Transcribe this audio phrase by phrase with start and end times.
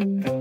[0.00, 0.38] Mm.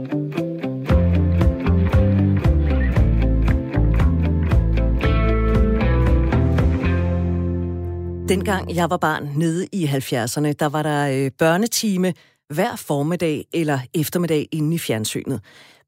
[8.30, 12.14] Dengang jeg var barn nede i 70'erne, der var der øh, børnetime
[12.50, 15.42] hver formiddag eller eftermiddag inde i fjernsynet.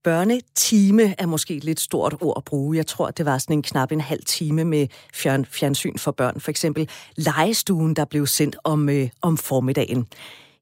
[0.04, 2.78] Børnetime er måske et lidt stort ord at bruge.
[2.78, 6.40] Jeg tror, det var sådan en knap en halv time med fjern, fjernsyn for børn.
[6.40, 10.08] For eksempel legestuen, der blev sendt om, øh, om formiddagen.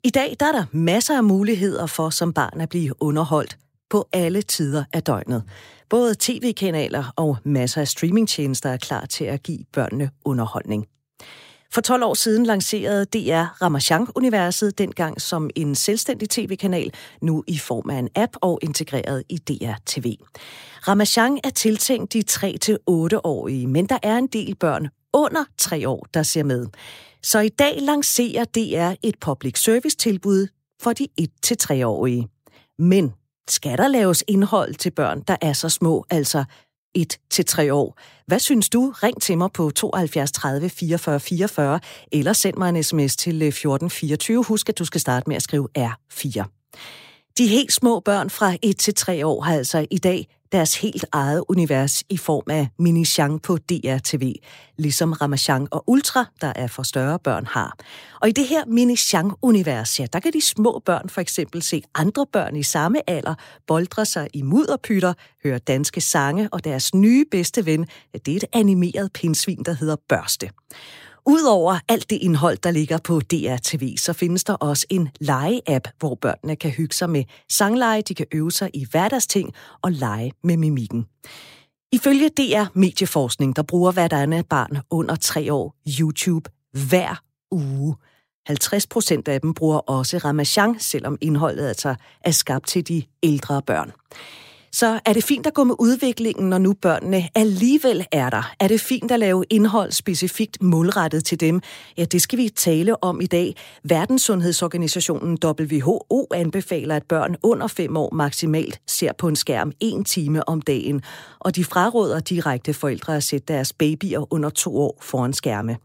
[0.03, 3.57] I dag der er der masser af muligheder for som barn at blive underholdt
[3.89, 5.43] på alle tider af døgnet.
[5.89, 10.87] Både tv-kanaler og masser af streamingtjenester er klar til at give børnene underholdning.
[11.73, 17.89] For 12 år siden lancerede DR Ramachan-universet dengang som en selvstændig tv-kanal, nu i form
[17.89, 20.15] af en app og integreret i DR TV.
[20.87, 26.23] Ramachan er tiltænkt de 3-8-årige, men der er en del børn under 3 år, der
[26.23, 26.67] ser med.
[27.23, 30.47] Så i dag lancerer DR et public service tilbud
[30.81, 32.27] for de 1-3-årige.
[32.79, 33.13] Men
[33.49, 36.43] skal der laves indhold til børn, der er så små, altså
[36.97, 37.99] 1-3 år.
[38.27, 38.93] Hvad synes du?
[39.03, 41.79] Ring til mig på 72 30 44 44,
[42.11, 44.43] eller send mig en sms til øh, 1424.
[44.43, 46.43] Husk, at du skal starte med at skrive R4.
[47.37, 51.05] De helt små børn fra 1 til 3 år har altså i dag deres helt
[51.11, 53.05] eget univers i form af Mini
[53.43, 54.33] på DRTV,
[54.77, 57.77] ligesom Ramachan og Ultra, der er for større børn, har.
[58.21, 58.95] Og i det her Mini
[59.41, 63.35] univers ja, der kan de små børn for eksempel se andre børn i samme alder
[63.67, 67.87] boldre sig i mudderpytter, høre danske sange, og deres nye bedste ven,
[68.25, 70.49] det er et animeret pindsvin, der hedder Børste.
[71.29, 76.15] Udover alt det indhold, der ligger på DRTV, så findes der også en lege-app, hvor
[76.15, 80.57] børnene kan hygge sig med sangleje, de kan øve sig i hverdagsting og lege med
[80.57, 81.05] mimikken.
[81.91, 86.49] Ifølge DR Medieforskning, der bruger hvert andet barn under tre år YouTube
[86.89, 87.95] hver uge.
[88.45, 93.61] 50 procent af dem bruger også Ramachan, selvom indholdet altså er skabt til de ældre
[93.61, 93.91] børn
[94.79, 98.53] så er det fint at gå med udviklingen, når nu børnene alligevel er der.
[98.59, 101.61] Er det fint at lave indhold specifikt målrettet til dem?
[101.97, 103.55] Ja, det skal vi tale om i dag.
[103.83, 110.49] Verdenssundhedsorganisationen WHO anbefaler, at børn under 5 år maksimalt ser på en skærm en time
[110.49, 111.01] om dagen,
[111.39, 115.77] og de fraråder direkte forældre at sætte deres babyer under to år foran skærme.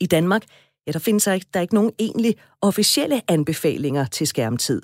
[0.00, 0.42] I Danmark
[0.86, 4.82] ja, der findes der ikke, der er ikke nogen egentlig officielle anbefalinger til skærmtid.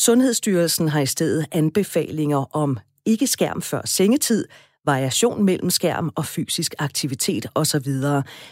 [0.00, 4.44] Sundhedsstyrelsen har i stedet anbefalinger om ikke skærm før sengetid,
[4.86, 7.92] variation mellem skærm og fysisk aktivitet osv.,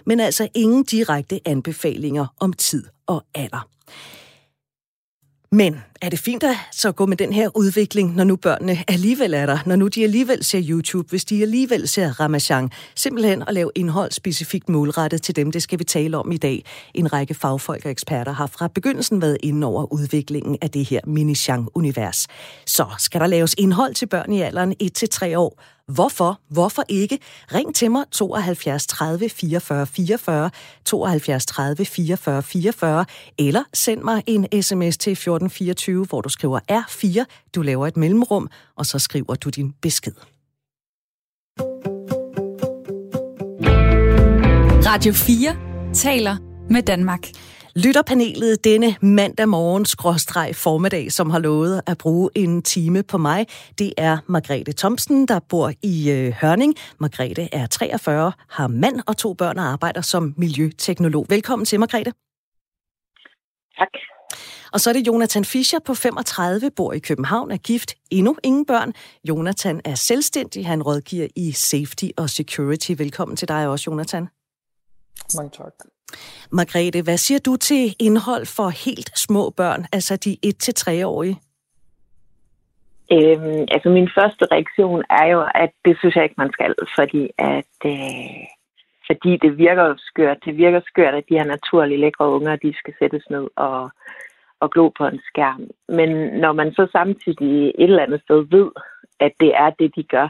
[0.07, 3.69] men altså ingen direkte anbefalinger om tid og alder.
[5.55, 9.35] Men er det fint at så gå med den her udvikling, når nu børnene alligevel
[9.35, 13.55] er der, når nu de alligevel ser YouTube, hvis de alligevel ser Ramachan, simpelthen at
[13.55, 16.65] lave indhold specifikt målrettet til dem, det skal vi tale om i dag.
[16.95, 21.01] En række fagfolk og eksperter har fra begyndelsen været inde over udviklingen af det her
[21.07, 21.37] mini
[21.75, 22.27] univers
[22.67, 25.61] Så skal der laves indhold til børn i alderen 1-3 år,
[25.93, 26.41] Hvorfor?
[26.49, 27.19] Hvorfor ikke?
[27.55, 30.51] Ring til mig 72 30 44 44,
[30.85, 33.05] 72 30 44 44,
[33.39, 37.25] eller send mig en sms til 1424, hvor du skriver R4,
[37.55, 40.13] du laver et mellemrum, og så skriver du din besked.
[44.87, 45.57] Radio 4
[45.95, 46.37] taler
[46.71, 47.29] med Danmark.
[47.77, 53.47] Lytterpanelet denne mandag morgen skråstreg formiddag, som har lovet at bruge en time på mig,
[53.79, 56.75] det er Margrethe Thomsen, der bor i øh, Hørning.
[57.01, 61.27] Margrethe er 43, har mand og to børn og arbejder som miljøteknolog.
[61.29, 62.13] Velkommen til, Margrethe.
[63.79, 63.89] Tak.
[64.73, 68.67] Og så er det Jonathan Fischer på 35, bor i København, er gift, endnu ingen
[68.67, 68.93] børn.
[69.29, 72.93] Jonathan er selvstændig, han rådgiver i safety og security.
[72.99, 74.29] Velkommen til dig også, Jonathan.
[75.37, 75.94] Mange tak.
[76.53, 81.37] Margrethe, hvad siger du til indhold for helt små børn, altså de 1-3-årige?
[83.13, 87.23] Øhm, altså min første reaktion er jo, at det synes jeg ikke, man skal, fordi
[87.39, 88.45] at øh,
[89.07, 90.45] fordi det virker skørt.
[90.45, 93.91] Det virker skørt, at de her naturlige lækre unger, de skal sættes ned og,
[94.61, 95.63] og glo på en skærm.
[95.89, 96.11] Men
[96.41, 98.71] når man så samtidig et eller andet sted ved,
[99.21, 100.29] at det er det, de gør,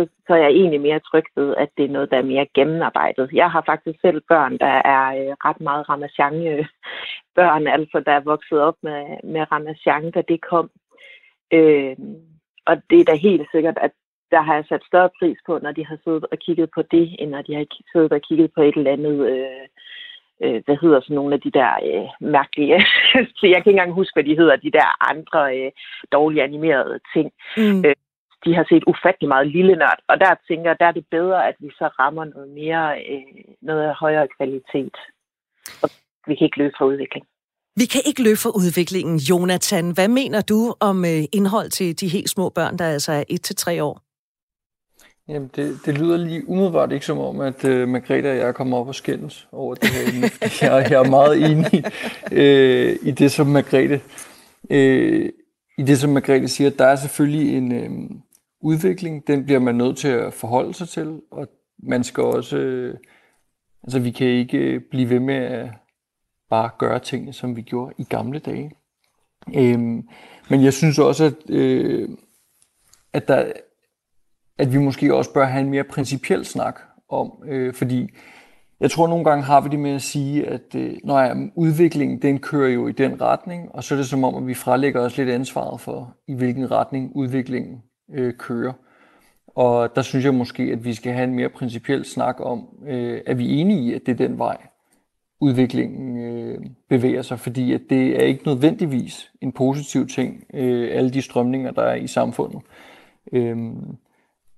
[0.00, 2.46] så, så er jeg egentlig mere tryg ved, at det er noget, der er mere
[2.54, 3.30] gennemarbejdet.
[3.32, 8.60] Jeg har faktisk selv børn, der er øh, ret meget Ramachan-børn, altså der er vokset
[8.60, 10.70] op med, med Ramachan, da det kom.
[11.52, 11.96] Øh,
[12.66, 13.90] og det er da helt sikkert, at
[14.30, 17.16] der har jeg sat større pris på, når de har siddet og kigget på det,
[17.18, 19.30] end når de har siddet og kigget på et eller andet...
[19.30, 19.66] Øh,
[20.44, 22.86] øh, hvad hedder sådan nogle af de der øh, mærkelige,
[23.38, 25.70] så jeg kan ikke engang huske, hvad de hedder, de der andre øh,
[26.12, 27.32] dårligt animerede ting.
[27.56, 27.84] Mm.
[27.86, 27.94] Øh,
[28.44, 31.56] de har set ufattelig meget lille nørd, og der tænker der er det bedre, at
[31.60, 34.96] vi så rammer noget mere, øh, noget højere kvalitet.
[35.82, 35.88] Og
[36.26, 37.24] vi kan ikke løbe fra udvikling.
[37.76, 39.16] Vi kan ikke løbe for udviklingen.
[39.30, 43.24] Jonathan, hvad mener du om øh, indhold til de helt små børn, der altså er
[43.78, 44.00] 1-3 år?
[45.28, 48.76] Jamen, det, det lyder lige umiddelbart ikke som om, at uh, Margrethe og jeg kommer
[48.78, 50.30] op og skændes over det her emne.
[50.62, 51.84] jeg, jeg er meget enig
[52.32, 54.00] uh, i det, som Margrethe,
[54.70, 55.28] uh,
[55.78, 56.70] i det, som Margrethe siger.
[56.70, 58.10] Der er selvfølgelig en uh,
[58.60, 61.48] udvikling, den bliver man nødt til at forholde sig til, og
[61.82, 62.94] man skal også, øh,
[63.82, 65.70] altså vi kan ikke øh, blive ved med at
[66.50, 68.70] bare gøre tingene, som vi gjorde i gamle dage.
[69.56, 70.08] Øhm,
[70.50, 72.08] men jeg synes også, at, øh,
[73.12, 73.52] at der
[74.60, 78.08] at vi måske også bør have en mere principiel snak om, øh, fordi
[78.80, 82.22] jeg tror nogle gange har vi det med at sige, at øh, når ja, udviklingen
[82.22, 85.00] den kører jo i den retning, og så er det som om, at vi frelægger
[85.00, 87.82] os lidt ansvaret for, i hvilken retning udviklingen
[88.14, 88.72] øh, kører.
[89.46, 93.20] Og der synes jeg måske, at vi skal have en mere principiel snak om, øh,
[93.26, 94.56] er vi enige i, at det er den vej,
[95.40, 96.58] udviklingen øh,
[96.88, 101.70] bevæger sig, fordi at det er ikke nødvendigvis en positiv ting, øh, alle de strømninger,
[101.70, 102.60] der er i samfundet.
[103.32, 103.56] Øh,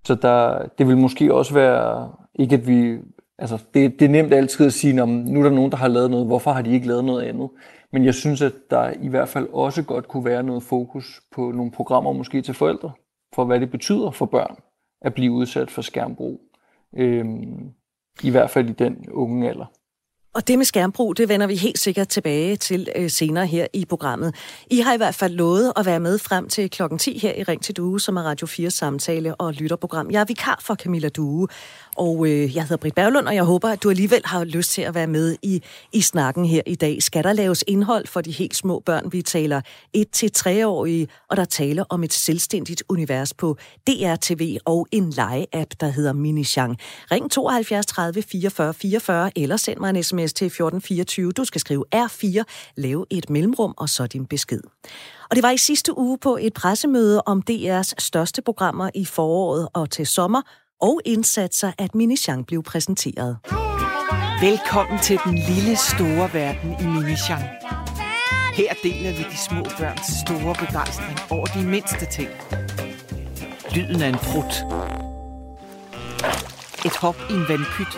[0.05, 2.99] så der, det vil måske også være, ikke at vi,
[3.39, 5.89] altså det, det er nemt altid at sige, om nu er der nogen, der har
[5.89, 7.49] lavet noget, hvorfor har de ikke lavet noget andet?
[7.93, 11.51] Men jeg synes, at der i hvert fald også godt kunne være noget fokus på
[11.51, 12.91] nogle programmer, måske til forældre,
[13.35, 14.57] for hvad det betyder for børn
[15.01, 16.41] at blive udsat for skærmbrug.
[16.97, 17.73] Øhm,
[18.23, 19.67] I hvert fald i den unge alder.
[20.35, 23.85] Og det med skærmbrug, det vender vi helt sikkert tilbage til øh, senere her i
[23.85, 24.35] programmet.
[24.71, 27.43] I har i hvert fald lovet at være med frem til klokken 10 her i
[27.43, 30.11] Ring til Due, som er Radio 4 samtale og lytterprogram.
[30.11, 31.49] Jeg er vikar for Camilla Due,
[31.97, 34.83] og øh, jeg hedder Britt Berglund, og jeg håber, at du alligevel har lyst til
[34.83, 35.63] at være med i,
[35.93, 37.03] i snakken her i dag.
[37.03, 39.13] Skal der laves indhold for de helt små børn?
[39.13, 39.61] Vi taler
[39.97, 43.57] 1-3-årige, og der taler om et selvstændigt univers på
[43.87, 46.79] DRTV og en lege-app, der hedder Minichang.
[47.11, 51.33] Ring 72 30 44 44, eller send mig en sms til 1424.
[51.33, 52.43] Du skal skrive R4,
[52.77, 54.61] lave et mellemrum, og så din besked.
[55.31, 59.69] Og det var i sidste uge på et pressemøde om DR's største programmer i foråret
[59.75, 60.43] og til sommer,
[60.81, 63.37] og indsatser, at Minichang blev præsenteret.
[64.41, 67.43] Velkommen til den lille store verden i Minichang.
[68.55, 72.31] Her deler vi de små børns store begejstring over de mindste ting.
[73.75, 74.53] Lyden af en brud.
[76.87, 77.95] Et hop i en vandpyt.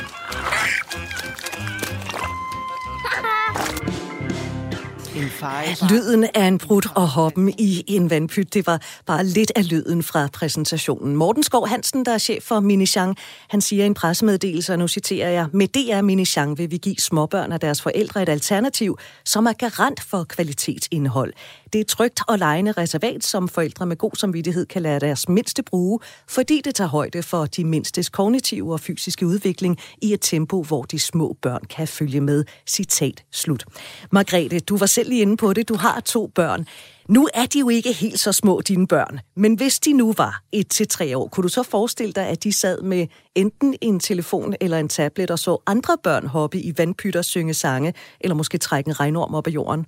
[5.91, 10.03] Lyden af en brud og hoppen i en vandpyt, det var bare lidt af lyden
[10.03, 11.17] fra præsentationen.
[11.17, 13.17] Morten Skov Hansen, der er chef for Minichang,
[13.49, 16.97] han siger i en pressemeddelelse, og nu citerer jeg, med DR Minichang vil vi give
[16.99, 21.33] småbørn og deres forældre et alternativ, som er garant for kvalitetsindhold.
[21.75, 25.63] Det er trygt og lejende reservat, som forældre med god samvittighed kan lade deres mindste
[25.63, 30.63] bruge, fordi det tager højde for de mindstes kognitive og fysiske udvikling i et tempo,
[30.63, 32.45] hvor de små børn kan følge med.
[32.67, 33.65] Citat slut.
[34.13, 35.69] Margrethe, du var selv lige inde på det.
[35.69, 36.67] Du har to børn.
[37.09, 39.21] Nu er de jo ikke helt så små, dine børn.
[39.37, 42.45] Men hvis de nu var et til tre år, kunne du så forestille dig, at
[42.45, 46.73] de sad med enten en telefon eller en tablet og så andre børn hoppe i
[46.79, 49.87] vandpytter, synge sange, eller måske trække en regnorm op af jorden?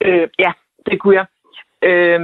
[0.00, 0.52] Øh, ja,
[0.86, 1.26] det kunne jeg.
[1.82, 2.20] Øh,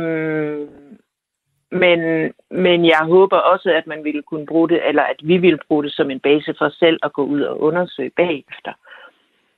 [1.70, 5.58] men, men jeg håber også, at man ville kunne bruge det, eller at vi ville
[5.69, 8.73] bruge det som en base for selv at gå ud og undersøge bagefter.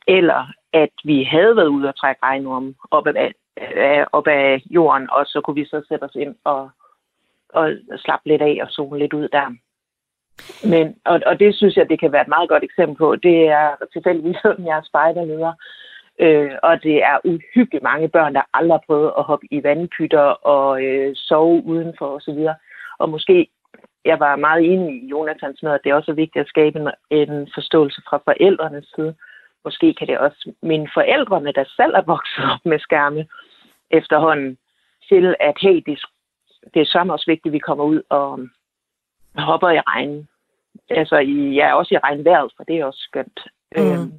[0.07, 5.11] Eller at vi havde været ude og trække regnormen op af, øh, op af jorden,
[5.11, 6.71] og så kunne vi så sætte os ind og,
[7.49, 9.55] og slappe lidt af og zone lidt ud der.
[10.69, 13.17] Men, og, og det synes jeg, det kan være et meget godt eksempel på.
[13.17, 15.53] Det er tilfældigvis sådan, jeg er spejderleder.
[16.21, 20.29] Øh, og det er uhyggeligt mange børn, der aldrig har prøvet at hoppe i vandpytter
[20.55, 22.31] og øh, sove udenfor osv.
[22.31, 22.55] Og,
[22.99, 23.49] og måske,
[24.05, 26.89] jeg var meget enig i Jonathans med, at det er også vigtigt at skabe en,
[27.11, 29.15] en forståelse fra forældrenes side.
[29.65, 33.27] Måske kan det også mine forældrene, der selv er vokset op med skærme
[33.91, 34.59] efterhånden,
[35.09, 36.01] til at hey, det,
[36.75, 38.41] det er så også vigtigt, at vi kommer ud og
[39.35, 40.29] hopper i regnen.
[40.91, 43.41] Altså, i, ja, også i regnvejret, for det er også skønt.
[43.77, 43.83] Mm.
[43.83, 44.13] Øhm,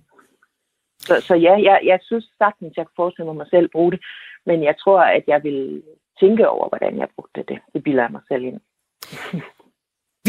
[1.00, 4.02] så, så ja, jeg, jeg synes sagtens, jeg kan forestille mig mig selv bruge det,
[4.46, 5.84] men jeg tror, at jeg vil
[6.20, 7.60] tænke over, hvordan jeg brugte det.
[7.74, 8.62] Det bilder jeg mig selv ind.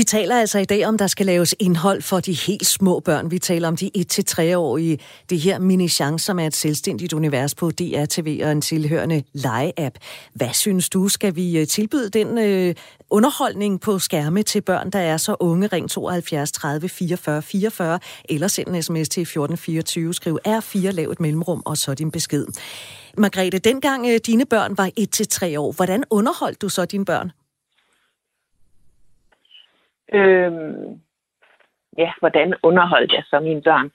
[0.00, 3.30] Vi taler altså i dag om, der skal laves indhold for de helt små børn.
[3.30, 4.98] Vi taler om de 1-3-årige.
[5.30, 9.98] Det her Mini Chance, som er et selvstændigt univers på DRTV og en tilhørende lege-app.
[10.34, 12.74] Hvad synes du, skal vi øh, tilbyde den øh,
[13.10, 15.66] underholdning på skærme til børn, der er så unge?
[15.66, 20.14] Ring 72 30 44 44 eller send en sms til 1424.
[20.14, 22.46] Skriv R4, lav et mellemrum og så din besked.
[23.18, 24.90] Margrethe, dengang øh, dine børn var
[25.54, 27.32] 1-3 år, hvordan underholdt du så dine børn?
[30.12, 30.52] Øh,
[31.98, 33.90] ja, hvordan underholdt jeg så mine børn?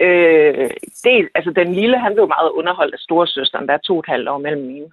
[0.00, 0.70] Øh,
[1.04, 3.68] del, altså den lille, han blev meget underholdt af storesøsteren.
[3.68, 4.90] Der er to og et halvt år mellem mine.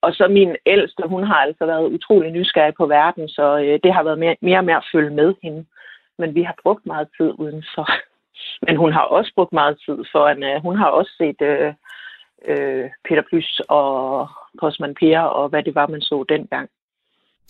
[0.00, 3.94] Og så min ældste, hun har altså været utrolig nysgerrig på verden, så øh, det
[3.94, 5.66] har været mere, mere og mere at følge med hende.
[6.18, 7.88] Men vi har brugt meget tid udenfor.
[8.66, 11.74] Men hun har også brugt meget tid for, at øh, hun har også set øh,
[12.44, 14.28] øh, Peter Plys og
[14.60, 16.70] Postman Per og hvad det var, man så dengang.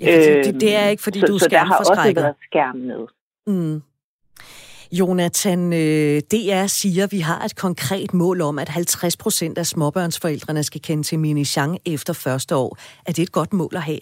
[0.01, 2.23] Ja, det, det er ikke, fordi så, du er Så der har også skærmforskrækket.
[2.23, 3.07] været skærm med.
[3.47, 3.83] Mm.
[4.93, 9.67] Jonathan, øh, DR siger, at vi har et konkret mål om, at 50 procent af
[9.67, 12.79] småbørnsforældrene skal kende til Minichang efter første år.
[13.07, 13.99] Er det et godt mål at have?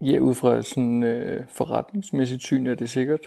[0.00, 3.20] Ja, ud fra sådan øh, forretningsmæssigt syn er det sikkert.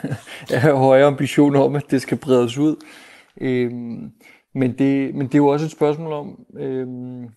[0.50, 2.76] jeg har høje ambitioner om, at det skal bredes ud.
[3.40, 4.12] Øhm,
[4.54, 7.28] men, det, men det er jo også et spørgsmål om, øhm,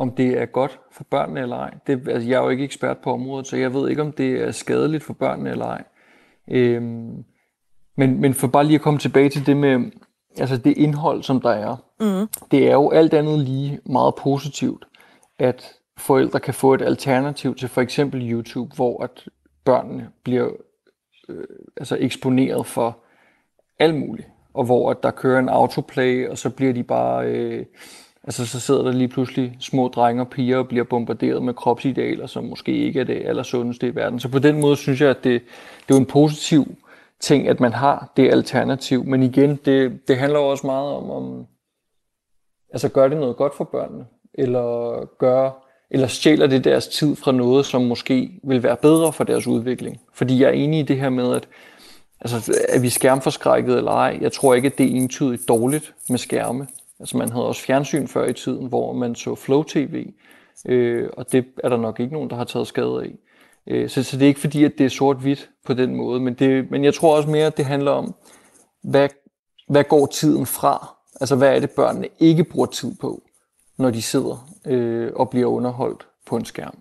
[0.00, 1.74] om det er godt for børnene eller ej.
[1.86, 4.42] Det, altså, jeg er jo ikke ekspert på området, så jeg ved ikke, om det
[4.42, 5.84] er skadeligt for børnene eller ej.
[6.48, 7.24] Øhm,
[7.96, 9.90] men, men for bare lige at komme tilbage til det med
[10.38, 11.76] altså det indhold, som der er.
[12.00, 12.28] Mm.
[12.50, 14.86] Det er jo alt andet lige meget positivt,
[15.38, 19.28] at forældre kan få et alternativ til for eksempel YouTube, hvor at
[19.64, 20.50] børnene bliver
[21.28, 21.44] øh,
[21.76, 22.98] altså eksponeret for
[23.78, 27.66] alt muligt, og hvor at der kører en autoplay, og så bliver de bare, øh,
[28.24, 32.26] altså så sidder der lige pludselig små drenge og piger og bliver bombarderet med kropsidealer,
[32.26, 34.20] som måske ikke er det allersundeste i verden.
[34.20, 35.42] Så på den måde synes jeg, at det,
[35.88, 36.74] det er jo en positiv
[37.20, 39.04] ting, at man har det alternativ.
[39.04, 41.46] Men igen, det, det handler også meget om, om
[42.72, 45.50] altså gør det noget godt for børnene, eller gør
[45.90, 50.00] eller stjæler det deres tid fra noget, som måske vil være bedre for deres udvikling.
[50.14, 51.48] Fordi jeg er enig i det her med, at
[52.20, 54.18] altså, er vi skærmforskrækket eller ej?
[54.20, 56.66] Jeg tror ikke, at det er entydigt dårligt med skærme.
[57.00, 60.06] Altså man havde også fjernsyn før i tiden, hvor man så Flow TV,
[60.66, 63.14] øh, og det er der nok ikke nogen, der har taget skade af.
[63.66, 66.34] Øh, så, så det er ikke fordi, at det er sort-hvidt på den måde, men,
[66.34, 68.14] det, men jeg tror også mere, at det handler om,
[68.82, 69.08] hvad,
[69.68, 70.96] hvad går tiden fra?
[71.20, 73.22] Altså hvad er det, børnene ikke bruger tid på?
[73.80, 76.78] når de sidder øh, og bliver underholdt på en skærm.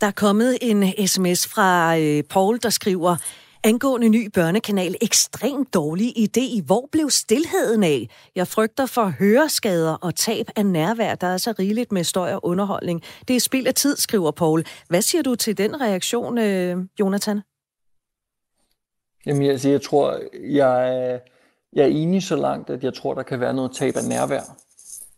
[0.00, 3.16] Der er kommet en sms fra øh, Paul, der skriver,
[3.64, 6.62] angående ny børnekanal, ekstremt dårlig idé.
[6.66, 8.08] Hvor blev stillheden af?
[8.36, 11.14] Jeg frygter for høreskader og tab af nærvær.
[11.14, 13.02] Der er så rigeligt med støj og underholdning.
[13.28, 14.64] Det er spild af tid, skriver Paul.
[14.88, 17.40] Hvad siger du til den reaktion, øh, Jonathan?
[19.26, 21.18] Jamen, jeg, altså, jeg tror, jeg, er-
[21.72, 24.56] jeg er enig så langt, at jeg tror, der kan være noget tab af nærvær.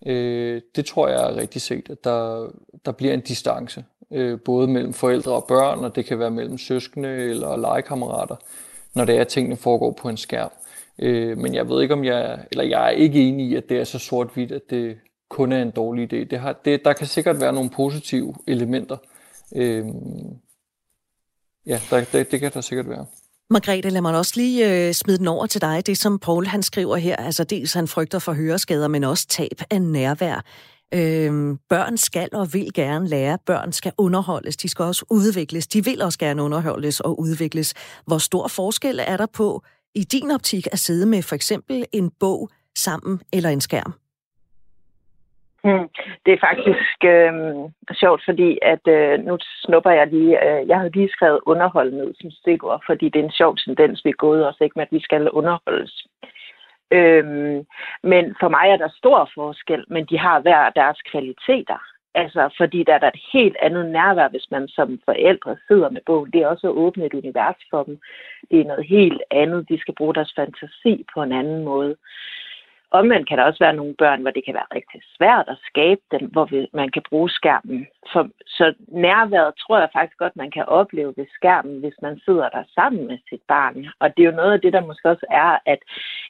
[0.06, 2.48] Øh, det tror jeg er rigtig set, at der,
[2.84, 6.58] der bliver en distance, øh, både mellem forældre og børn, og det kan være mellem
[6.58, 8.36] søskende eller legekammerater,
[8.94, 10.50] når det er, at tingene foregår på en skærm.
[10.98, 13.78] Øh, men jeg ved ikke, om jeg, eller jeg er ikke enig i, at det
[13.78, 14.96] er så sort-hvidt, at det
[15.30, 16.28] kun er en dårlig idé.
[16.30, 18.96] Det har, det, der kan sikkert være nogle positive elementer.
[19.56, 19.84] Øh,
[21.66, 23.06] ja, der, det, det kan der sikkert være.
[23.50, 25.86] Margrethe, lad mig også lige øh, smide den over til dig.
[25.86, 29.60] Det, som Paul han skriver her, altså dels han frygter for høreskader, men også tab
[29.70, 30.44] af nærvær.
[30.98, 31.32] Øh,
[31.72, 33.38] børn skal og vil gerne lære.
[33.46, 34.56] Børn skal underholdes.
[34.56, 35.66] De skal også udvikles.
[35.66, 37.68] De vil også gerne underholdes og udvikles.
[38.06, 39.62] Hvor stor forskel er der på
[39.94, 43.92] i din optik at sidde med for eksempel en bog sammen eller en skærm?
[45.64, 45.88] Hmm.
[46.24, 47.32] Det er faktisk øh,
[48.02, 52.12] sjovt, fordi at øh, nu snupper jeg lige, øh, jeg havde lige skrevet underhold ud
[52.20, 54.96] som stikord, fordi det er en sjov tendens, vi er gået også, ikke med, at
[54.96, 56.06] vi skal underholdes.
[56.92, 57.66] Øhm,
[58.02, 61.78] men for mig er der stor forskel, men de har hver deres kvaliteter.
[62.14, 66.00] Altså, fordi der er der et helt andet nærvær, hvis man som forældre sidder med
[66.06, 66.30] bogen.
[66.30, 68.00] Det er også at åbne et univers for dem.
[68.50, 69.68] Det er noget helt andet.
[69.68, 71.96] De skal bruge deres fantasi på en anden måde.
[72.98, 76.00] Omvendt kan der også være nogle børn, hvor det kan være rigtig svært at skabe
[76.10, 77.86] dem, hvor vi, man kan bruge skærmen.
[78.12, 82.48] For, så nærværet tror jeg faktisk godt, man kan opleve ved skærmen, hvis man sidder
[82.48, 83.86] der sammen med sit barn.
[84.00, 85.78] Og det er jo noget af det, der måske også er, at,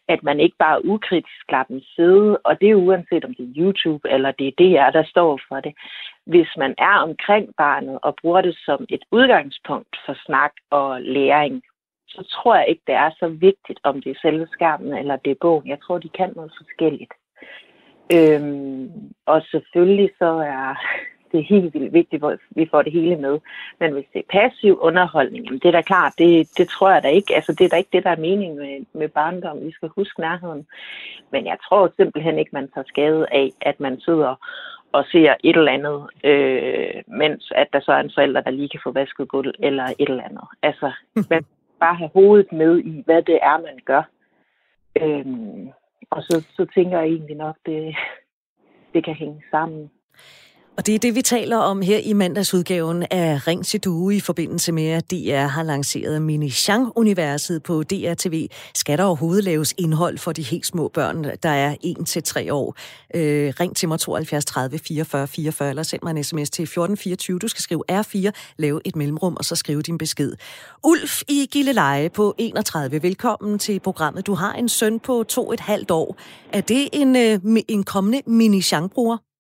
[0.09, 3.55] at man ikke bare ukritisk lader dem sidde, og det er uanset om det er
[3.63, 5.75] YouTube eller det er DR, der står for det.
[6.27, 11.63] Hvis man er omkring barnet og bruger det som et udgangspunkt for snak og læring,
[12.09, 15.31] så tror jeg ikke, det er så vigtigt, om det er selve skærmen eller det
[15.31, 15.69] er bogen.
[15.69, 17.13] Jeg tror, de kan noget forskelligt.
[18.17, 18.91] Øhm,
[19.27, 20.75] og selvfølgelig så er
[21.33, 23.39] det helt vildt vigtigt, at vi får det hele med.
[23.81, 27.03] Men hvis det er passiv underholdning, jamen det er da klart, det, det tror jeg
[27.03, 27.35] da ikke.
[27.35, 29.65] Altså det er da ikke det, der er meningen med, med barndom.
[29.67, 30.67] Vi skal huske nærheden.
[31.31, 34.35] Men jeg tror simpelthen ikke, man tager skade af, at man sidder
[34.93, 38.69] og ser et eller andet, øh, mens at der så er en forælder, der lige
[38.69, 40.45] kan få vasket gulv eller et eller andet.
[40.63, 40.93] Altså,
[41.31, 41.45] man
[41.85, 44.03] bare have hovedet med i, hvad det er, man gør.
[45.03, 45.71] Øhm,
[46.11, 47.97] og så, så tænker jeg egentlig nok, det,
[48.95, 49.91] det kan hænge sammen.
[50.77, 54.21] Og det er det, vi taler om her i mandagsudgaven af Ring til Due i
[54.21, 58.49] forbindelse med, at DR har lanceret Mini Chang-universet på DR TV.
[58.75, 61.75] Skal der overhovedet laves indhold for de helt små børn, der er
[62.47, 62.77] 1-3 år?
[63.15, 67.39] Øh, ring til mig 72 30 44 44, eller send mig en sms til 1424.
[67.39, 70.33] Du skal skrive R4, lave et mellemrum, og så skrive din besked.
[70.85, 73.03] Ulf i Gilleleje på 31.
[73.03, 74.27] Velkommen til programmet.
[74.27, 76.17] Du har en søn på to et halvt år.
[76.53, 79.32] Er det en, øh, en kommende Mini Chang-bruger?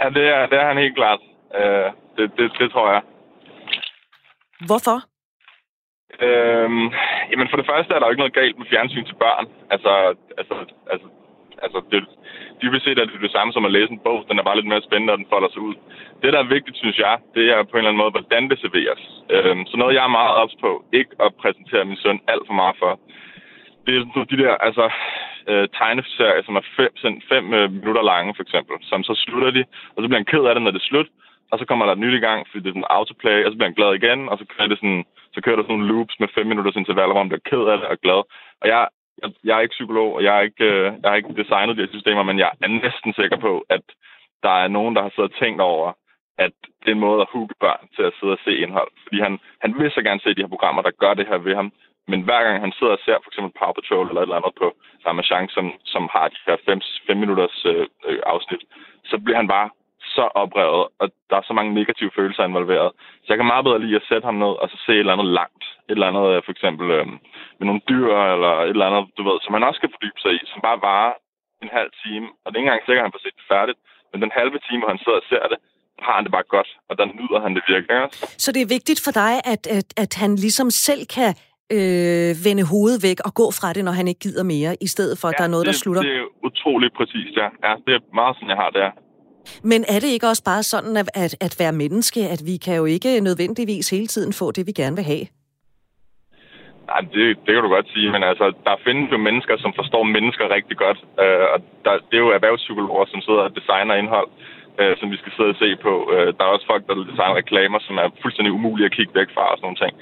[0.00, 1.20] Ja, det er, det er han helt klart.
[1.58, 3.02] Øh, det, det, det tror jeg.
[4.68, 4.98] Hvorfor?
[6.26, 6.86] Øhm,
[7.30, 9.46] jamen for det første er der jo ikke noget galt med fjernsyn til børn.
[9.70, 9.92] Altså,
[10.38, 10.54] altså,
[10.92, 11.06] altså,
[11.64, 12.00] altså det,
[12.62, 14.24] dybest set er det det samme som at læse en bog.
[14.28, 15.74] Den er bare lidt mere spændende, og den folder sig ud.
[16.22, 18.58] Det, der er vigtigt, synes jeg, det er på en eller anden måde, hvordan det
[18.58, 19.02] serveres.
[19.34, 22.56] Øhm, så noget, jeg er meget ops på, ikke at præsentere min søn alt for
[22.62, 22.92] meget for.
[23.86, 24.84] Det er sådan de der, altså,
[25.50, 29.64] øh, tegneserier, som er fem, fem øh, minutter lange, for eksempel, som så slutter de,
[29.94, 31.08] og så bliver han ked af det, når det er slut,
[31.50, 33.56] og så kommer der et nyt i gang, fordi det er sådan autoplay, og så
[33.56, 36.14] bliver han glad igen, og så kører, det sådan, så kører der sådan nogle loops
[36.20, 38.20] med 5 minutters intervaller, hvor han bliver ked af det og glad.
[38.60, 38.88] Og jeg,
[39.22, 41.82] jeg, jeg er ikke psykolog, og jeg har ikke, øh, jeg har ikke designet de
[41.82, 43.84] her systemer, men jeg er næsten sikker på, at
[44.42, 45.92] der er nogen, der har siddet og tænkt over,
[46.38, 48.90] at det er en måde at hugge børn til at sidde og se indhold.
[49.02, 51.54] Fordi han, han vil så gerne se de her programmer, der gør det her ved
[51.54, 51.72] ham.
[52.10, 54.54] Men hver gang han sidder og ser for eksempel Power Patrol eller et eller andet
[54.62, 54.66] på
[55.06, 56.56] Ramachan, som, som har de her
[57.06, 58.62] 5 minutters øh, øh, afsnit,
[59.10, 59.68] så bliver han bare
[60.16, 62.90] så oprevet, og der er så mange negative følelser involveret.
[63.22, 65.16] Så jeg kan meget bedre lide at sætte ham ned og så se et eller
[65.16, 65.64] andet langt.
[65.88, 67.06] Et eller andet øh, for eksempel øh,
[67.58, 70.32] med nogle dyr, eller et eller andet, du ved, som han også skal fordybe sig
[70.36, 71.14] i, som bare varer
[71.62, 72.26] en halv time.
[72.42, 73.78] Og det er ikke engang sikkert, at han får set det færdigt,
[74.10, 75.58] men den halve time, hvor han sidder og ser det,
[76.06, 77.96] har han det bare godt, og der nyder han det virkelig.
[78.44, 81.30] Så det er vigtigt for dig, at, at, at han ligesom selv kan
[81.72, 85.18] øh, vende hovedet væk og gå fra det, når han ikke gider mere, i stedet
[85.18, 86.02] for, at ja, der er noget, det, der slutter?
[86.02, 87.48] det er utroligt præcist, ja.
[87.66, 87.72] ja.
[87.86, 88.90] Det er meget sådan, jeg har det, ja.
[89.62, 92.76] Men er det ikke også bare sådan, at, at, at være menneske, at vi kan
[92.76, 95.26] jo ikke nødvendigvis hele tiden få det, vi gerne vil have?
[96.90, 100.02] Nej, det, det kan du godt sige, men altså, der findes jo mennesker, som forstår
[100.16, 104.28] mennesker rigtig godt, øh, og der, det er jo erhvervspsykologer, som sidder og designer indhold,
[104.80, 105.92] øh, som vi skal sidde og se på.
[106.14, 109.30] Øh, der er også folk, der designer reklamer, som er fuldstændig umulige at kigge væk
[109.34, 109.94] fra og sådan nogle ting.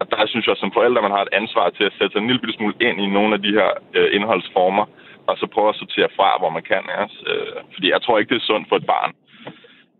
[0.00, 2.30] Og der synes jeg som forældre, man har et ansvar til at sætte sig en
[2.30, 4.86] lille smule ind i nogle af de her øh, indholdsformer,
[5.28, 6.84] og så prøve at sortere fra, hvor man kan.
[6.96, 7.04] Ja.
[7.30, 9.12] Øh, fordi jeg tror ikke, det er sundt for et barn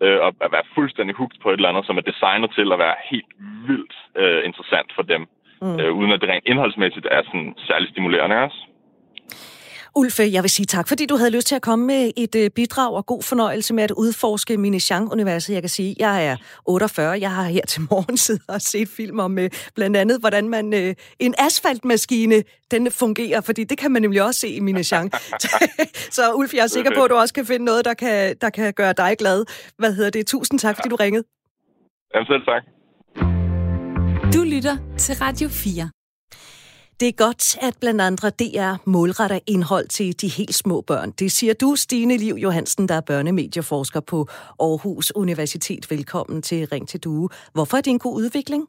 [0.04, 2.96] øh, at være fuldstændig hugt på et eller andet, som er designet til at være
[3.10, 3.32] helt
[3.68, 5.22] vildt øh, interessant for dem,
[5.62, 5.80] mm.
[5.80, 8.36] øh, uden at det rent indholdsmæssigt er sådan særlig stimulerende.
[8.36, 8.60] Også.
[10.00, 12.50] Ulf, jeg vil sige tak, fordi du havde lyst til at komme med et øh,
[12.50, 15.54] bidrag og god fornøjelse med at udforske Minichang-universet.
[15.54, 17.20] Jeg kan sige, jeg er 48.
[17.20, 20.74] Jeg har her til morgen siddet og set film om øh, blandt andet, hvordan man
[20.74, 25.12] øh, en asfaltmaskine den fungerer, fordi det kan man nemlig også se i Minichang.
[26.16, 28.50] Så Ulf, jeg er sikker på, at du også kan finde noget, der kan, der
[28.50, 29.44] kan gøre dig glad.
[29.78, 30.26] Hvad hedder det?
[30.26, 31.24] Tusind tak, fordi du ringede.
[32.14, 32.62] Jamen selv tak.
[34.34, 35.97] Du lytter til Radio 4.
[37.00, 41.10] Det er godt, at blandt andre DR målretter indhold til de helt små børn.
[41.20, 44.18] Det siger du, Stine Liv Johansen, der er børnemedieforsker på
[44.66, 45.82] Aarhus Universitet.
[45.94, 47.28] Velkommen til Ring til Due.
[47.56, 48.62] Hvorfor er det en god udvikling?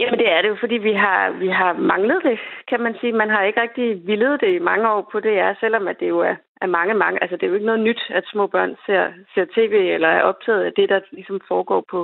[0.00, 2.38] Jamen det er det jo, fordi vi har, vi har manglet det,
[2.70, 3.12] kan man sige.
[3.22, 6.18] Man har ikke rigtig villet det i mange år på DR, selvom at det jo
[6.30, 7.22] er, er mange, mange...
[7.22, 9.02] Altså det er jo ikke noget nyt, at små børn ser,
[9.34, 12.00] ser tv eller er optaget af det, der ligesom foregår på,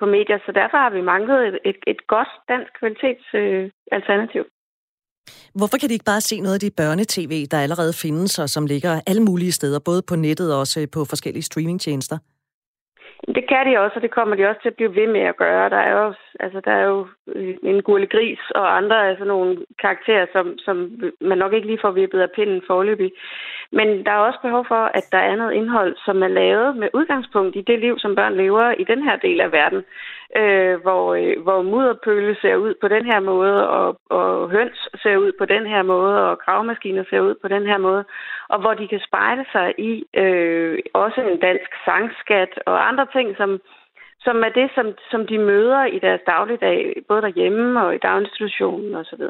[0.00, 0.38] på medier.
[0.46, 4.40] Så derfor har vi manglet et, et, et godt dansk kvalitetsalternativ.
[4.40, 4.52] Øh,
[5.54, 8.66] Hvorfor kan de ikke bare se noget af det børnetv, der allerede findes, og som
[8.66, 12.18] ligger alle mulige steder, både på nettet og også på forskellige streamingtjenester?
[13.36, 15.36] Det kan de også, og det kommer de også til at blive ved med at
[15.36, 15.70] gøre.
[15.70, 19.26] Der er jo, altså, der er jo øh, en gurle gris og andre af sådan
[19.26, 20.76] nogle karakterer, som, som
[21.20, 23.10] man nok ikke lige får vippet af pinden forløbig.
[23.72, 26.88] Men der er også behov for, at der er noget indhold, som er lavet med
[26.94, 29.84] udgangspunkt i det liv, som børn lever i den her del af verden
[30.36, 35.16] øh, hvor, øh, hvor mudderpøle ser ud på den her måde, og, og høns ser
[35.16, 38.04] ud på den her måde, og gravmaskiner ser ud på den her måde,
[38.48, 43.36] og hvor de kan spejle sig i øh, også en dansk sangskat og andre ting,
[43.36, 43.60] som,
[44.20, 48.94] som er det, som, som de møder i deres dagligdag, både derhjemme og i daginstitutionen
[48.94, 49.22] osv.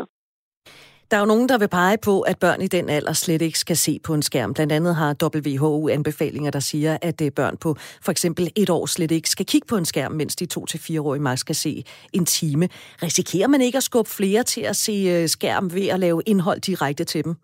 [1.10, 3.58] Der er jo nogen, der vil pege på, at børn i den alder slet ikke
[3.58, 4.54] skal se på en skærm.
[4.54, 7.70] Blandt andet har WHO anbefalinger, der siger, at øh, børn på
[8.04, 10.80] for eksempel et år slet ikke skal kigge på en skærm, mens de to til
[10.86, 11.72] fire årige maks skal se
[12.18, 12.64] en time.
[13.06, 16.60] Risikerer man ikke at skubbe flere til at se øh, skærm ved at lave indhold
[16.70, 17.34] direkte til dem?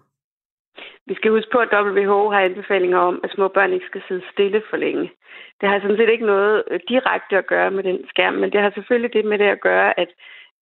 [1.08, 4.24] Vi skal huske på, at WHO har anbefalinger om, at små børn ikke skal sidde
[4.32, 5.06] stille for længe.
[5.60, 8.60] Det har sådan set ikke noget øh, direkte at gøre med den skærm, men det
[8.60, 10.10] har selvfølgelig det med det at gøre, at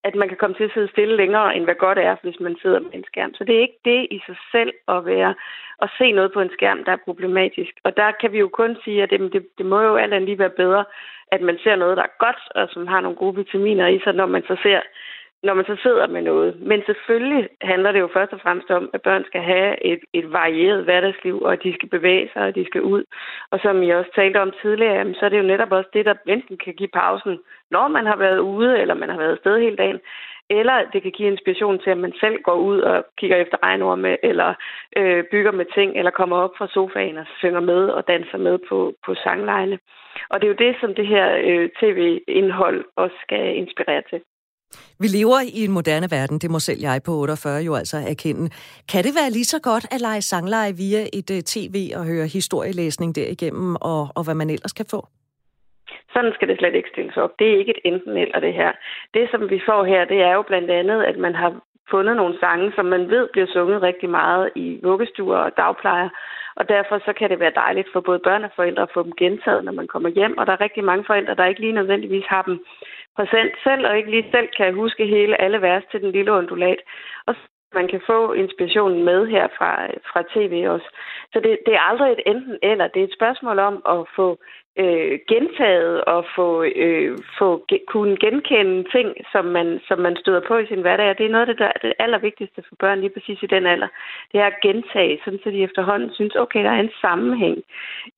[0.05, 2.57] at man kan komme til at sidde stille længere, end hvad godt er, hvis man
[2.63, 3.35] sidder med en skærm.
[3.35, 5.35] Så det er ikke det i sig selv at være
[5.83, 7.73] at se noget på en skærm, der er problematisk.
[7.85, 10.29] Og der kan vi jo kun sige, at det, det, det må jo alt andet
[10.29, 10.85] lige være bedre,
[11.33, 14.13] at man ser noget, der er godt, og som har nogle gode vitaminer i sig,
[14.15, 14.81] når man så ser
[15.43, 16.61] når man så sidder med noget.
[16.61, 20.33] Men selvfølgelig handler det jo først og fremmest om, at børn skal have et, et
[20.33, 23.05] varieret hverdagsliv, og at de skal bevæge sig, og de skal ud.
[23.51, 26.15] Og som jeg også talte om tidligere, så er det jo netop også det, der
[26.27, 27.39] enten kan give pausen,
[27.71, 30.01] når man har været ude, eller man har været afsted hele dagen,
[30.51, 34.25] eller det kan give inspiration til, at man selv går ud og kigger efter regnorme,
[34.25, 34.55] eller
[34.97, 38.59] øh, bygger med ting, eller kommer op fra sofaen og synger med og danser med
[38.69, 39.79] på, på sanglejene.
[40.31, 44.21] Og det er jo det, som det her øh, tv-indhold også skal inspirere til.
[45.03, 48.45] Vi lever i en moderne verden, det må selv jeg på 48 jo altså erkende.
[48.93, 52.05] Kan det være lige så godt at lege sangleje via et øh, uh, tv og
[52.11, 55.01] høre historielæsning derigennem, og, og hvad man ellers kan få?
[56.15, 57.33] Sådan skal det slet ikke stilles op.
[57.39, 58.73] Det er ikke et enten eller det her.
[59.15, 61.51] Det, som vi får her, det er jo blandt andet, at man har
[61.91, 66.09] fundet nogle sange, som man ved bliver sunget rigtig meget i vuggestuer og dagplejer.
[66.57, 69.13] Og derfor så kan det være dejligt for både børn og forældre at få dem
[69.17, 70.39] gentaget, når man kommer hjem.
[70.39, 72.65] Og der er rigtig mange forældre, der ikke lige nødvendigvis har dem
[73.17, 76.81] præsent selv, og ikke lige selv kan huske hele alle vers til den lille undulat.
[77.27, 77.35] Og
[77.75, 80.89] man kan få inspirationen med her fra, fra tv også.
[81.33, 82.87] Så det, det er aldrig et enten eller.
[82.89, 84.39] Det er et spørgsmål om at få
[84.79, 90.41] øh, gentaget og få, øh, få ge, kunne genkende ting, som man, som man støder
[90.49, 91.11] på i sin hverdag.
[91.11, 93.47] Og det er noget af det, der er det allervigtigste for børn lige præcis i
[93.47, 93.89] den alder.
[94.33, 97.59] Det er at gentage, sådan så de efterhånden synes, okay, der er en sammenhæng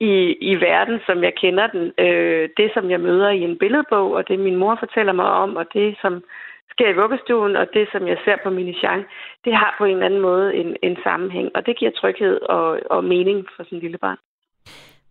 [0.01, 1.93] i, i verden, som jeg kender den.
[1.99, 5.57] Øh, det, som jeg møder i en billedbog, og det min mor fortæller mig om,
[5.57, 6.23] og det, som
[6.71, 9.05] sker i vuggestuen, og det, som jeg ser på min Minichang,
[9.45, 12.81] det har på en eller anden måde en, en sammenhæng, og det giver tryghed og,
[12.91, 14.19] og mening for sin lille barn.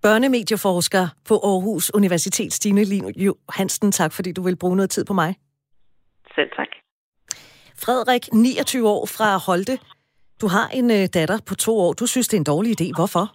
[0.05, 5.13] Børnemedieforsker på Aarhus Universitet, Stine Lino Hansen, tak fordi du vil bruge noget tid på
[5.13, 5.35] mig.
[6.35, 6.71] Selv tak.
[7.83, 9.75] Frederik, 29 år fra Holte.
[10.41, 11.93] Du har en øh, datter på to år.
[11.93, 12.87] Du synes, det er en dårlig idé.
[12.99, 13.25] Hvorfor?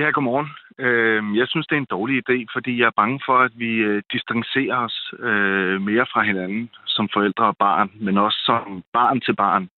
[0.00, 0.48] Ja, godmorgen.
[0.84, 3.70] Øh, jeg synes, det er en dårlig idé, fordi jeg er bange for, at vi
[3.88, 4.96] øh, distancerer os
[5.28, 9.68] øh, mere fra hinanden som forældre og barn, men også som barn til barn.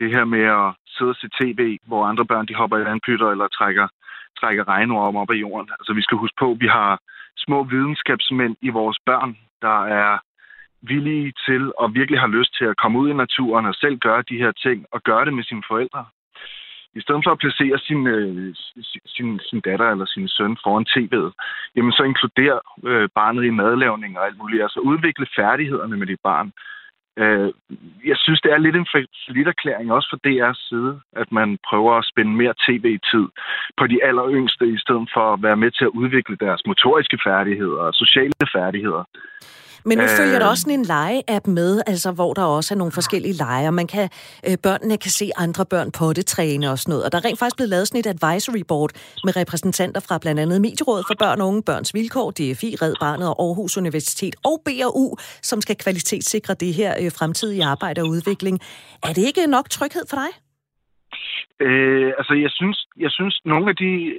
[0.00, 3.28] Det her med at sidde og se tv, hvor andre børn de hopper i vandpytter
[3.30, 3.88] eller trækker,
[4.42, 5.70] trækker regnorm op af jorden.
[5.78, 7.00] Altså, vi skal huske på, at vi har
[7.36, 10.18] små videnskabsmænd i vores børn, der er
[10.82, 14.22] villige til og virkelig har lyst til at komme ud i naturen og selv gøre
[14.30, 16.04] de her ting og gøre det med sine forældre
[16.94, 18.54] i stedet for at placere sin, øh,
[19.06, 21.30] sin, sin datter eller sin søn foran tv'et,
[21.76, 24.62] jamen så inkluder øh, barnet i madlavning og alt muligt.
[24.62, 26.52] Altså udvikle færdighederne med dit barn.
[27.16, 27.52] Øh,
[28.04, 28.86] jeg synes, det er lidt en
[29.46, 33.26] erklæring også fra DR's side, at man prøver at spænde mere tv-tid
[33.78, 37.18] på de aller yngste, i stedet for at være med til at udvikle deres motoriske
[37.26, 39.04] færdigheder og sociale færdigheder.
[39.84, 42.92] Men nu følger der også sådan en lege-app med, altså hvor der også er nogle
[42.92, 43.70] forskellige leger.
[43.70, 44.08] Man kan,
[44.48, 47.04] øh, børnene kan se andre børn på det træne og sådan noget.
[47.04, 48.90] Og der er rent faktisk blevet lavet sådan et advisory board
[49.24, 53.28] med repræsentanter fra blandt andet Medierådet for Børn og Unge, Børns Vilkår, DFI, Red Barnet
[53.28, 58.60] og Aarhus Universitet og BRU, som skal kvalitetssikre det her øh, fremtidige arbejde og udvikling.
[59.02, 60.51] Er det ikke nok tryghed for dig?
[61.60, 64.14] Øh, altså, jeg synes, jeg synes nogle, af de,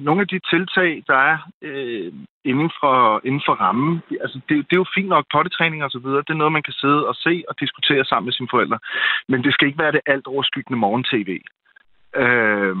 [0.00, 2.12] nogle af de tiltag, der er øh,
[2.44, 5.98] inden, for, inden for rammen, altså, det, det er jo fint nok pottetræning og så
[5.98, 6.24] videre.
[6.26, 8.78] Det er noget, man kan sidde og se og diskutere sammen med sine forældre.
[9.28, 11.30] Men det skal ikke være det alt overskyggende morgen-tv.
[12.22, 12.76] Øh,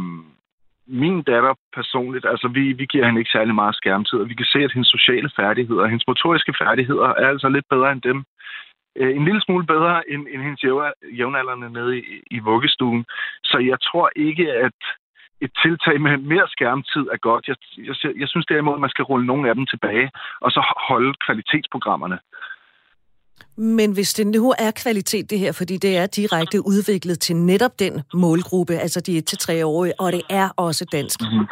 [0.86, 4.46] min datter personligt, altså vi, vi giver hende ikke særlig meget skærmtid, og vi kan
[4.46, 8.24] se, at hendes sociale færdigheder, hendes motoriske færdigheder er altså lidt bedre end dem,
[8.96, 10.62] øh, en lille smule bedre end, end hendes
[11.18, 13.04] jævnaldrende nede i, i vuggestuen.
[13.44, 14.78] Så jeg tror ikke, at
[15.40, 17.48] et tiltag med mere skærmtid er godt.
[17.48, 17.56] Jeg,
[17.88, 21.14] jeg, jeg synes derimod, at man skal rulle nogle af dem tilbage, og så holde
[21.24, 22.18] kvalitetsprogrammerne.
[23.56, 27.78] Men hvis det nu er kvalitet det her, fordi det er direkte udviklet til netop
[27.78, 31.46] den målgruppe, altså de 1-3-årige, og det er også dansk, mm-hmm.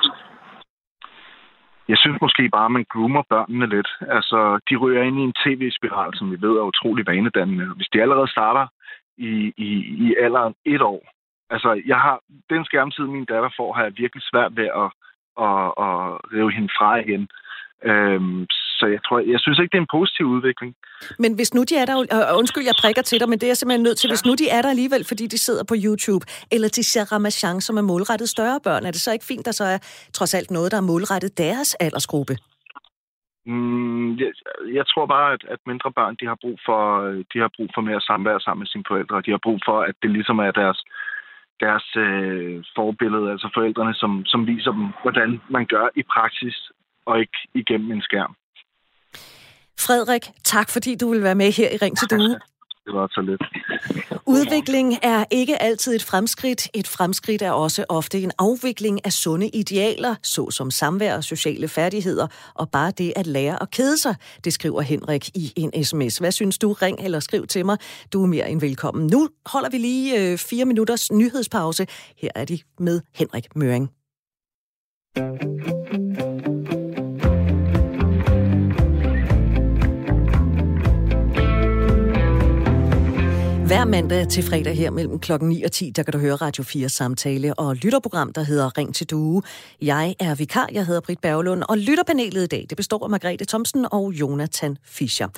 [1.88, 3.88] Jeg synes måske bare, at man groomer børnene lidt.
[4.00, 7.74] Altså, de ryger ind i en tv-spiral, som vi ved er utrolig vanedannende.
[7.76, 8.66] Hvis de allerede starter
[9.18, 9.70] i, i,
[10.04, 11.02] i alderen et år,
[11.50, 14.90] altså, jeg har, den skærmtid, min datter får, har jeg virkelig svært ved at,
[15.46, 15.98] at, at
[16.32, 17.28] rive hende fra igen.
[17.84, 18.46] Øhm,
[18.82, 20.72] så jeg tror, jeg synes ikke, det er en positiv udvikling.
[21.22, 21.96] Men hvis nu de er der,
[22.30, 24.32] og undskyld, jeg prikker til dig, men det er jeg simpelthen nødt til, hvis nu
[24.42, 27.86] de er der alligevel, fordi de sidder på YouTube, eller de ser Ramachan, som er
[27.90, 29.78] målrettet større børn, er det så ikke fint, der så er
[30.18, 32.34] trods alt noget, der er målrettet deres aldersgruppe?
[33.46, 34.32] Mm, jeg,
[34.78, 36.82] jeg tror bare, at, at mindre børn, de har brug for,
[37.32, 39.24] de har brug for mere samvær sammen med sine forældre.
[39.26, 40.78] De har brug for, at det ligesom er deres,
[41.64, 46.56] deres øh, forbillede, altså forældrene, som, som viser dem, hvordan man gør i praksis,
[47.06, 48.34] og ikke igennem en skærm.
[49.80, 52.38] Frederik, tak fordi du vil være med her i Ring til Due.
[52.86, 53.42] Det var så lidt.
[54.36, 56.68] Udvikling er ikke altid et fremskridt.
[56.74, 62.26] Et fremskridt er også ofte en afvikling af sunde idealer, såsom samvær og sociale færdigheder,
[62.54, 66.18] og bare det at lære at kede sig, det skriver Henrik i en sms.
[66.18, 66.72] Hvad synes du?
[66.72, 67.78] Ring eller skriv til mig.
[68.12, 69.06] Du er mere end velkommen.
[69.06, 71.86] Nu holder vi lige øh, fire minutters nyhedspause.
[72.16, 73.90] Her er de med Henrik Møring.
[83.72, 86.62] Hver mandag til fredag her mellem klokken 9 og 10, der kan du høre Radio
[86.62, 89.42] 4 samtale og lytterprogram, der hedder Ring til Due.
[89.82, 93.44] Jeg er vikar, jeg hedder Britt Berglund, og lytterpanelet i dag, det består af Margrethe
[93.46, 95.28] Thomsen og Jonathan Fischer.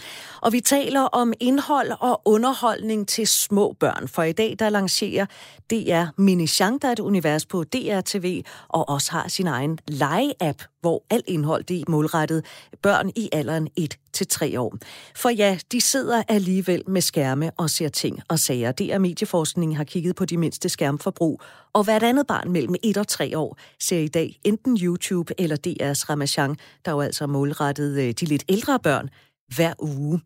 [0.41, 5.27] Og vi taler om indhold og underholdning til små børn, for i dag der lancerer
[5.71, 10.63] DR Minichang, der er et univers på DR TV, og også har sin egen lege-app,
[10.85, 12.45] hvor alt indhold det er målrettet
[12.83, 14.77] børn i alderen 1 til 3 år.
[15.17, 18.73] For ja, de sidder alligevel med skærme og ser ting og sager.
[18.73, 21.41] Det er medieforskningen har kigget på de mindste skærmforbrug,
[21.73, 25.57] og hvert andet barn mellem 1 og 3 år ser i dag enten YouTube eller
[25.57, 29.11] DR's Ramachan, der jo altså er målrettet øh, de lidt ældre børn,
[29.57, 30.21] hver uge.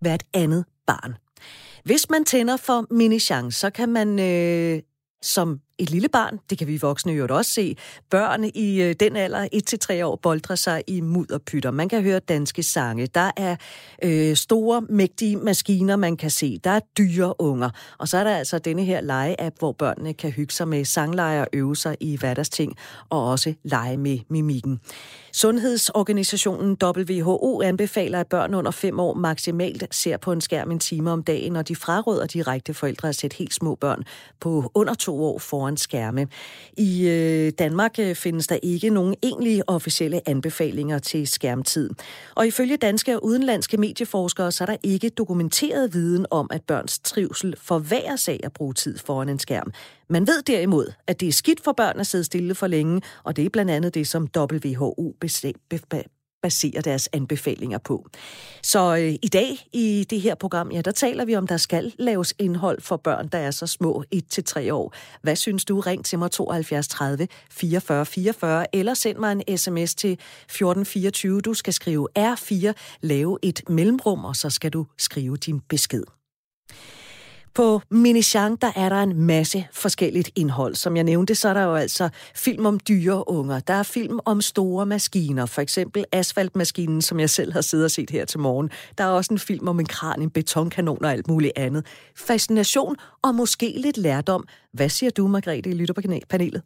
[0.00, 1.14] Hvert andet barn.
[1.84, 4.82] Hvis man tænder for mini-chance, så kan man øh,
[5.22, 7.76] som et lille barn, det kan vi voksne jo også se,
[8.10, 9.48] børn i øh, den alder,
[10.00, 11.70] 1-3 år, boldrer sig i mudderpytter.
[11.70, 13.06] Man kan høre danske sange.
[13.06, 13.56] Der er
[14.04, 16.58] øh, store, mægtige maskiner, man kan se.
[16.64, 17.70] Der er dyre unger.
[17.98, 21.40] Og så er der altså denne her lege-app, hvor børnene kan hygge sig med sangleje
[21.40, 22.76] og øve sig i hverdagsting,
[23.10, 24.80] og også lege med mimikken.
[25.32, 31.10] Sundhedsorganisationen WHO anbefaler, at børn under 5 år maksimalt ser på en skærm en time
[31.10, 34.04] om dagen, og de fraråder direkte forældre at sætte helt små børn
[34.40, 36.26] på under to år foran skærme.
[36.76, 41.90] I øh, Danmark øh, findes der ikke nogen egentlige officielle anbefalinger til skærmtid.
[42.34, 46.98] Og ifølge danske og udenlandske medieforskere, så er der ikke dokumenteret viden om, at børns
[46.98, 49.72] trivsel forværres af at bruge tid foran en skærm.
[50.08, 53.36] Man ved derimod, at det er skidt for børn at sidde stille for længe, og
[53.36, 55.16] det er blandt andet det, som WHO
[56.42, 58.06] baserer deres anbefalinger på.
[58.62, 61.92] Så øh, i dag i det her program, ja, der taler vi om, der skal
[61.98, 64.94] laves indhold for børn, der er så små 1-3 år.
[65.22, 65.80] Hvad synes du?
[65.80, 71.40] Ring til mig 72 30 44 44, eller send mig en sms til 1424.
[71.40, 76.19] Du skal skrive R4, lave et mellemrum, og så skal du skrive din besked.
[77.54, 80.74] På Minichang, der er der en masse forskelligt indhold.
[80.74, 83.60] Som jeg nævnte, så er der jo altså film om dyre unger.
[83.60, 85.46] Der er film om store maskiner.
[85.46, 88.70] For eksempel asfaltmaskinen, som jeg selv har siddet og set her til morgen.
[88.98, 92.10] Der er også en film om en kran, en betonkanon og alt muligt andet.
[92.28, 94.44] Fascination og måske lidt lærdom.
[94.72, 96.62] Hvad siger du, Margrethe, i lytterpanelet?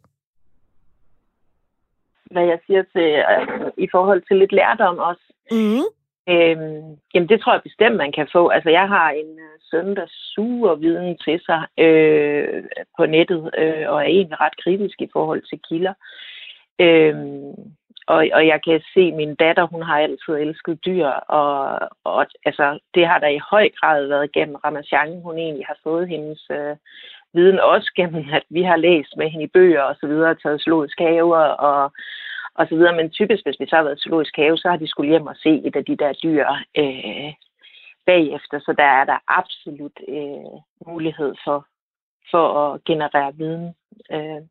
[2.31, 5.25] Hvad jeg siger til, øh, i forhold til lidt lærdom også.
[5.51, 5.85] Mm.
[6.29, 8.47] Øhm, jamen, det tror jeg bestemt, man kan få.
[8.49, 12.63] Altså, jeg har en øh, søn, der suger viden til sig øh,
[12.97, 15.93] på nettet, øh, og er egentlig ret kritisk i forhold til kilder.
[16.79, 17.55] Øhm,
[18.07, 22.25] og, og jeg kan se, at min datter, hun har altid elsket dyr, og, og
[22.45, 26.47] altså, det har der i høj grad været gennem Ramachan, hun egentlig har fået hendes
[26.51, 26.75] øh,
[27.33, 30.61] viden, også gennem, at vi har læst med hende i bøger og så videre, taget
[30.61, 31.91] zoologisk haver og
[32.55, 32.95] og så videre.
[32.95, 35.35] Men typisk, hvis vi så har været zoologisk have, så har de skulle hjem og
[35.35, 37.33] se et af de der dyr øh,
[38.05, 38.59] bagefter.
[38.59, 40.55] Så der er der absolut øh,
[40.87, 41.67] mulighed for,
[42.31, 43.75] for at generere viden
[44.11, 44.41] øh,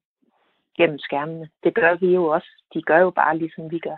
[0.78, 1.48] gennem skærmene.
[1.64, 2.48] Det gør vi jo også.
[2.74, 3.96] De gør jo bare ligesom vi gør.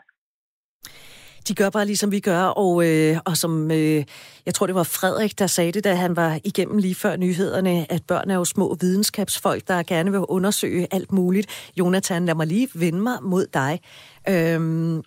[1.48, 4.04] De gør bare ligesom vi gør, og, øh, og som øh,
[4.46, 7.92] jeg tror, det var Frederik, der sagde det, da han var igennem lige før nyhederne,
[7.92, 11.50] at børn er jo små videnskabsfolk, der gerne vil undersøge alt muligt.
[11.76, 13.80] Jonathan, lad mig lige vende mig mod dig.
[14.28, 15.02] Øhm,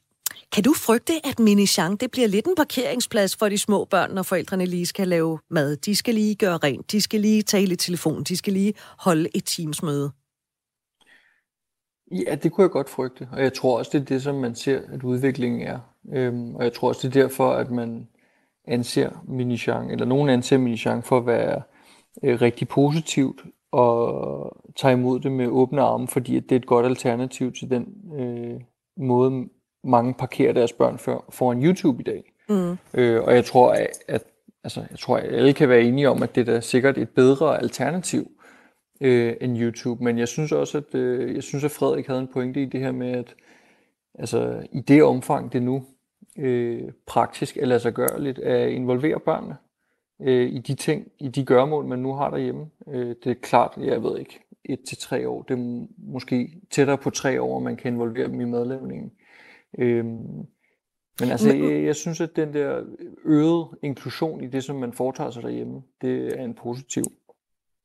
[0.51, 4.23] kan du frygte, at Minichang det bliver lidt en parkeringsplads for de små børn, når
[4.23, 5.75] forældrene lige skal lave mad?
[5.75, 9.29] De skal lige gøre rent, de skal lige tale i telefon, de skal lige holde
[9.35, 10.11] et teamsmøde.
[12.11, 14.55] Ja, det kunne jeg godt frygte, og jeg tror også, det er det, som man
[14.55, 15.79] ser, at udviklingen er.
[16.13, 18.07] Øhm, og jeg tror også, det er derfor, at man
[18.67, 21.61] anser Minichang, eller nogen anser Minichang for at være
[22.23, 23.41] øh, rigtig positivt
[23.71, 27.69] og tager imod det med åbne arme, fordi at det er et godt alternativ til
[27.69, 27.87] den
[28.19, 28.61] øh,
[28.97, 29.47] måde,
[29.83, 32.33] mange parkerer deres børn for, foran YouTube i dag.
[32.49, 32.77] Mm.
[32.93, 34.23] Øh, og jeg tror, at, at
[34.63, 37.61] altså, jeg tror, at alle kan være enige om, at det er sikkert et bedre
[37.61, 38.31] alternativ
[39.01, 40.03] øh, end YouTube.
[40.03, 42.79] Men jeg synes også, at øh, jeg synes, at Frederik havde en pointe i det
[42.79, 43.35] her med, at
[44.13, 45.85] altså, i det omfang, det nu
[46.37, 49.55] øh, praktisk er lade sig gøre lidt at involvere børnene
[50.21, 52.65] øh, i de ting, i de gørmål, man nu har derhjemme.
[52.87, 55.41] Øh, det er klart, jeg ved ikke, et til tre år.
[55.41, 59.11] Det er måske tættere på tre år, man kan involvere dem i madlavningen.
[59.77, 62.83] Øh, Men altså, jeg, jeg synes, at den der
[63.25, 67.03] øgede inklusion i det, som man foretager sig derhjemme, det er en positiv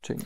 [0.03, 0.21] ting.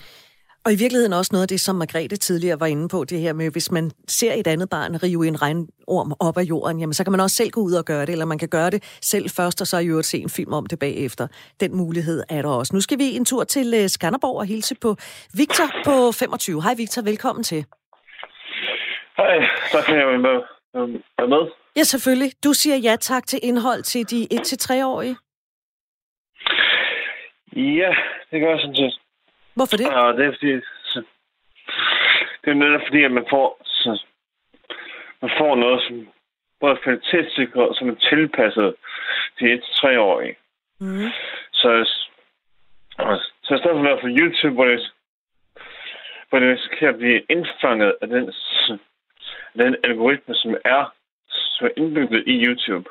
[0.69, 3.33] Og i virkeligheden også noget af det, som Margrethe tidligere var inde på, det her
[3.33, 7.05] med, hvis man ser et andet barn rive en regnorm op af jorden, jamen så
[7.05, 9.27] kan man også selv gå ud og gøre det, eller man kan gøre det selv
[9.39, 11.27] først, og så i øvrigt se en film om det bagefter.
[11.61, 12.77] Den mulighed er der også.
[12.77, 14.91] Nu skal vi en tur til øh, Skanderborg og hilse på
[15.41, 16.63] Victor på 25.
[16.63, 17.65] Hej Victor, velkommen til.
[19.17, 19.37] Hej,
[19.73, 21.51] tak for at jeg var med.
[21.77, 22.31] Ja, selvfølgelig.
[22.45, 25.17] Du siger ja tak til indhold til de 1-3-årige.
[27.81, 27.91] Ja,
[28.31, 29.08] det gør jeg sådan set.
[29.59, 29.87] Hvorfor det?
[29.95, 30.53] Og det er fordi,
[30.91, 30.99] så,
[32.43, 33.91] det er netop fordi, at man får, så,
[35.23, 36.09] man får noget, som
[36.61, 38.75] både er kvalitetssikret, som er tilpasset
[39.39, 40.37] de 1-3-årige.
[40.81, 41.09] Mm.
[41.53, 41.71] Så,
[43.45, 44.93] så i stedet for at være på YouTube, hvor det,
[46.29, 48.33] hvor det risikerer at blive indfanget af den,
[49.63, 50.95] den algoritme, som er,
[51.29, 52.89] som er indbygget i YouTube,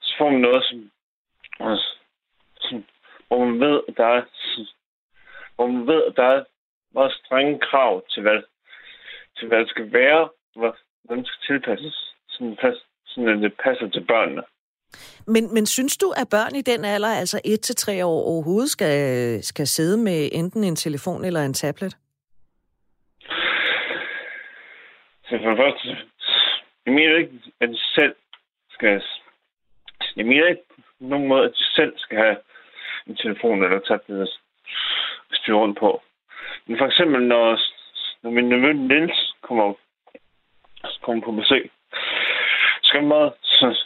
[0.00, 0.90] så får man noget, som,
[2.60, 2.84] som
[3.28, 4.22] hvor man ved, at der er
[5.54, 6.44] hvor man ved, at der er
[6.94, 8.42] meget strenge krav til, hvad,
[9.36, 12.74] til hvad det skal være, hvordan det skal tilpasses, sådan, pas,
[13.06, 14.42] sådan at det passer til børnene.
[15.26, 17.40] Men, men synes du, at børn i den alder, altså
[18.00, 18.98] 1-3 år, overhovedet skal,
[19.44, 21.96] skal sidde med enten en telefon eller en tablet?
[25.24, 25.88] Så for det første,
[26.86, 28.14] jeg mener ikke, at de selv
[28.70, 29.02] skal...
[30.16, 32.36] Jeg mener ikke på nogen måde, at de selv skal have
[33.06, 34.28] en telefon eller tablet
[35.32, 36.02] styre rundt på.
[36.66, 37.60] Men for eksempel, når,
[38.22, 39.74] når min nevø Niels kommer,
[41.02, 41.70] kommer på besøg,
[42.82, 43.78] så kan meget, så,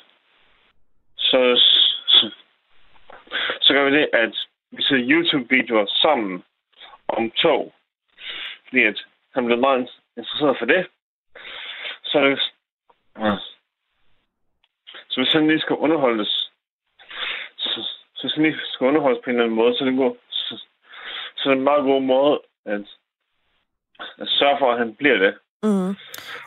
[1.17, 1.61] så,
[2.07, 2.31] så,
[3.61, 4.35] så gør vi det, at
[4.71, 6.45] vi ser YouTube-videoer sammen
[7.09, 7.75] om tog.
[8.69, 9.05] Fordi at
[9.35, 10.87] han blev meget interesseret for det.
[12.05, 12.41] Så er det...
[15.09, 16.51] Så hvis han lige skal underholdes,
[17.57, 17.83] så,
[18.15, 20.17] så hvis han lige skal underholdes på en eller anden måde, så det går,
[21.37, 22.87] så en meget god måde at,
[24.19, 25.35] at sørge for, at han bliver det.
[25.63, 25.97] Mm.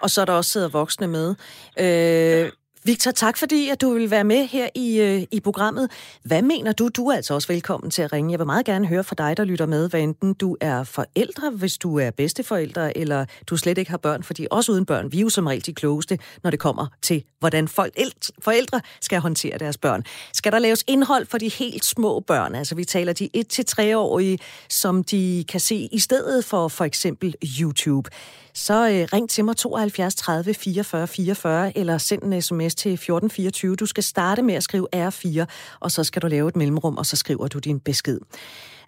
[0.01, 1.35] Og så er der også sidder voksne med.
[1.79, 2.51] Øh,
[2.89, 5.91] Victor, tak fordi at du vil være med her i, øh, i programmet.
[6.23, 6.87] Hvad mener du?
[6.87, 8.31] Du er altså også velkommen til at ringe.
[8.31, 11.49] Jeg vil meget gerne høre fra dig, der lytter med, hvad enten du er forældre,
[11.49, 15.17] hvis du er bedsteforældre, eller du slet ikke har børn, fordi også uden børn, vi
[15.17, 19.77] er jo som regel de klogeste, når det kommer til, hvordan forældre skal håndtere deres
[19.77, 20.03] børn.
[20.33, 22.55] Skal der laves indhold for de helt små børn?
[22.55, 28.09] Altså vi taler de 1-3-årige, som de kan se i stedet for for eksempel YouTube
[28.53, 33.75] så øh, ring til mig 72 30 44 44, eller send en sms til 1424.
[33.75, 35.45] Du skal starte med at skrive R4,
[35.79, 38.19] og så skal du lave et mellemrum, og så skriver du din besked.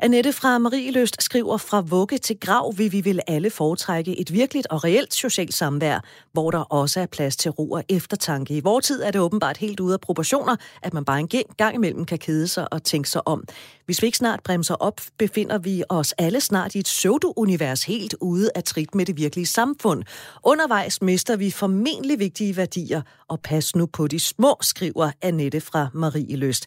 [0.03, 4.67] Annette fra Marieløst skriver, fra vugge til grav vil vi vil alle foretrække et virkeligt
[4.67, 8.57] og reelt socialt samvær, hvor der også er plads til ro og eftertanke.
[8.57, 11.75] I vores tid er det åbenbart helt ude af proportioner, at man bare en gang
[11.75, 13.43] imellem kan kede sig og tænke sig om.
[13.85, 18.15] Hvis vi ikke snart bremser op, befinder vi os alle snart i et pseudo-univers helt
[18.21, 20.03] ude af trit med det virkelige samfund.
[20.43, 25.87] Undervejs mister vi formentlig vigtige værdier, og pas nu på de små, skriver Annette fra
[25.93, 26.65] Marieløst.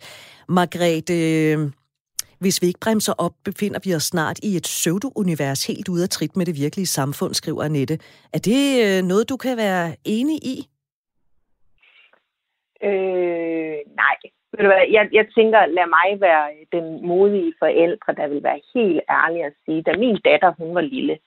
[0.49, 1.73] Margrethe,
[2.41, 6.09] hvis vi ikke bremser op, befinder vi os snart i et pseudo-univers helt ude af
[6.09, 7.95] trit med det virkelige samfund, skriver Annette.
[8.37, 10.57] Er det øh, noget, du kan være enig i?
[12.89, 14.17] Øh, nej.
[14.97, 19.53] Jeg, jeg tænker, lad mig være den modige forældre, der vil være helt ærlig at
[19.65, 21.19] sige, da min datter, hun var lille,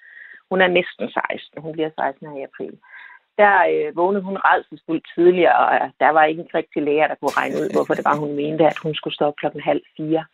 [0.49, 2.96] hun er næsten 16, hun bliver 16 her i april, øh,
[3.37, 7.15] der øh, vågnede hun redselsfuldt tidligere, og øh, der var ikke en rigtig læger, der
[7.15, 9.81] kunne regne ud, hvorfor det var, hun mente, at hun skulle stå op klokken halv
[9.97, 10.25] fire.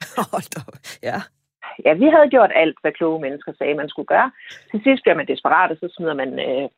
[1.09, 1.17] ja.
[1.85, 4.31] Ja, vi havde gjort alt, hvad kloge mennesker sagde, man skulle gøre.
[4.71, 6.69] Til sidst bliver man desperat, og så smider man, øh,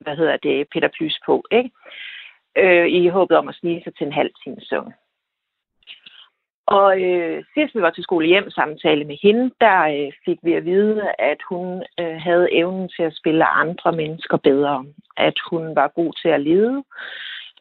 [0.00, 1.70] hvad hedder det, Peter Plys på, ikke?
[2.56, 4.92] Øh, i håbet om at snige sig til en halv time søvn.
[6.70, 10.52] Og øh, sidst vi var til skole hjem samtale med hende, der øh, fik vi
[10.52, 14.84] at vide, at hun øh, havde evnen til at spille andre mennesker bedre.
[15.16, 16.84] At hun var god til at lede.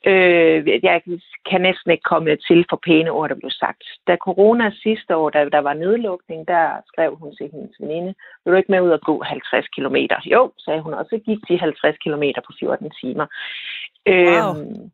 [0.06, 1.02] Øh, jeg
[1.50, 3.84] kan næsten ikke komme til for pæne ord, der blev sagt.
[4.08, 8.52] Da corona sidste år, da der var nedlukning, der skrev hun til hendes veninde, vil
[8.52, 9.96] du ikke med ud og gå 50 km?
[10.26, 13.26] Jo, sagde hun, og så gik de 50 km på 14 timer.
[14.08, 14.13] Wow.
[14.13, 14.89] Øh,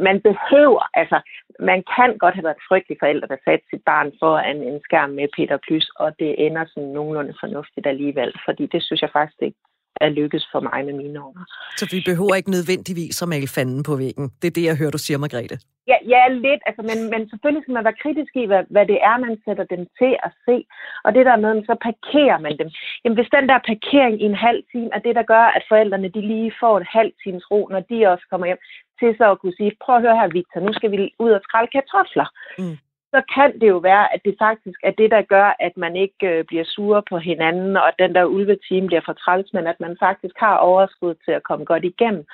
[0.00, 1.18] man behøver, altså,
[1.60, 5.10] man kan godt have været frygtelig forældre, der satte sit barn for en, en skærm
[5.10, 9.42] med Peter Plys, og det ender sådan nogenlunde fornuftigt alligevel, fordi det synes jeg faktisk
[9.42, 9.58] ikke,
[10.00, 11.44] er lykkes for mig med mine unger.
[11.76, 14.26] Så vi behøver ikke nødvendigvis at male fanden på væggen.
[14.40, 15.58] Det er det, jeg hører, du siger, Margrethe.
[15.90, 18.98] Ja, ja lidt, altså, men, men selvfølgelig skal man være kritisk i, hvad, hvad det
[19.10, 20.56] er, man sætter dem til at se.
[21.04, 22.68] Og det der med, så parkerer man dem.
[23.02, 26.08] Jamen, hvis den der parkering i en halv time er det, der gør, at forældrene
[26.16, 28.62] de lige får et halv times ro, når de også kommer hjem,
[29.00, 31.40] til så at kunne sige, prøv at høre her, Victor, nu skal vi ud og
[31.44, 32.28] skrælle kartofler.
[32.58, 32.76] Mm
[33.14, 36.26] så kan det jo være, at det faktisk er det, der gør, at man ikke
[36.30, 39.78] øh, bliver sure på hinanden, og at den der ulvetime bliver for træls, men at
[39.80, 42.24] man faktisk har overskud til at komme godt igennem.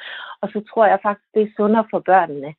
[0.43, 2.55] Og så tror jeg faktisk, det er sundere for børnene,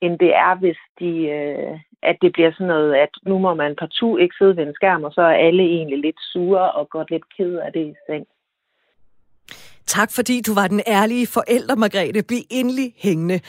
[0.00, 3.76] end det er, hvis de, øh, at det bliver sådan noget, at nu må man
[3.76, 7.10] partout ikke sidde ved en skærm, og så er alle egentlig lidt sure og godt
[7.10, 8.26] lidt ked af det i seng.
[9.94, 12.22] Tak fordi du var den ærlige forælder, Margrethe.
[12.22, 13.40] Bliv endelig hængende.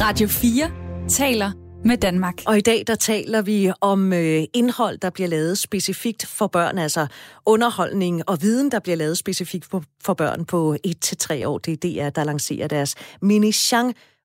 [0.00, 0.70] Radio 4
[1.08, 1.52] taler
[1.84, 2.34] med Danmark.
[2.46, 6.78] Og i dag der taler vi om øh, indhold, der bliver lavet specifikt for børn,
[6.78, 7.06] altså
[7.46, 11.58] underholdning og viden, der bliver lavet specifikt for, for børn på 1-3 år.
[11.58, 13.52] Det er DR, der lancerer deres mini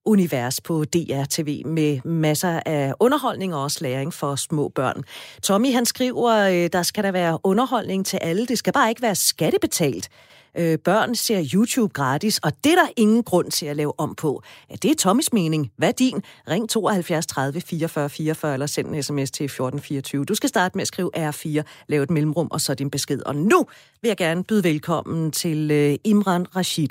[0.06, 5.04] univers på DR-TV med masser af underholdning og også læring for små børn.
[5.44, 8.46] Tommy han skriver, øh, der skal der være underholdning til alle.
[8.46, 10.10] Det skal bare ikke være skattebetalt
[10.58, 14.16] øh, børn ser YouTube gratis, og det er der ingen grund til at lave om
[14.16, 14.42] på.
[14.70, 15.72] Ja, det er Tommys mening.
[15.78, 16.22] Hvad er din?
[16.50, 20.26] Ring 72 30 44 44 eller send en sms til 1424.
[20.26, 23.22] Du skal starte med at skrive R4, lave et mellemrum og så din besked.
[23.26, 23.66] Og nu
[24.02, 26.90] vil jeg gerne byde velkommen til øh, Imran Rashid.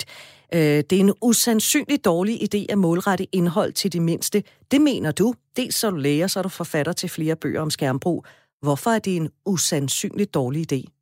[0.53, 4.43] Øh, det er en usandsynlig dårlig idé at målrette indhold til de mindste.
[4.71, 5.33] Det mener du.
[5.57, 8.25] Dels så er du læger, så er du forfatter til flere bøger om skærmbrug.
[8.61, 10.92] Hvorfor er det en usandsynlig dårlig idé?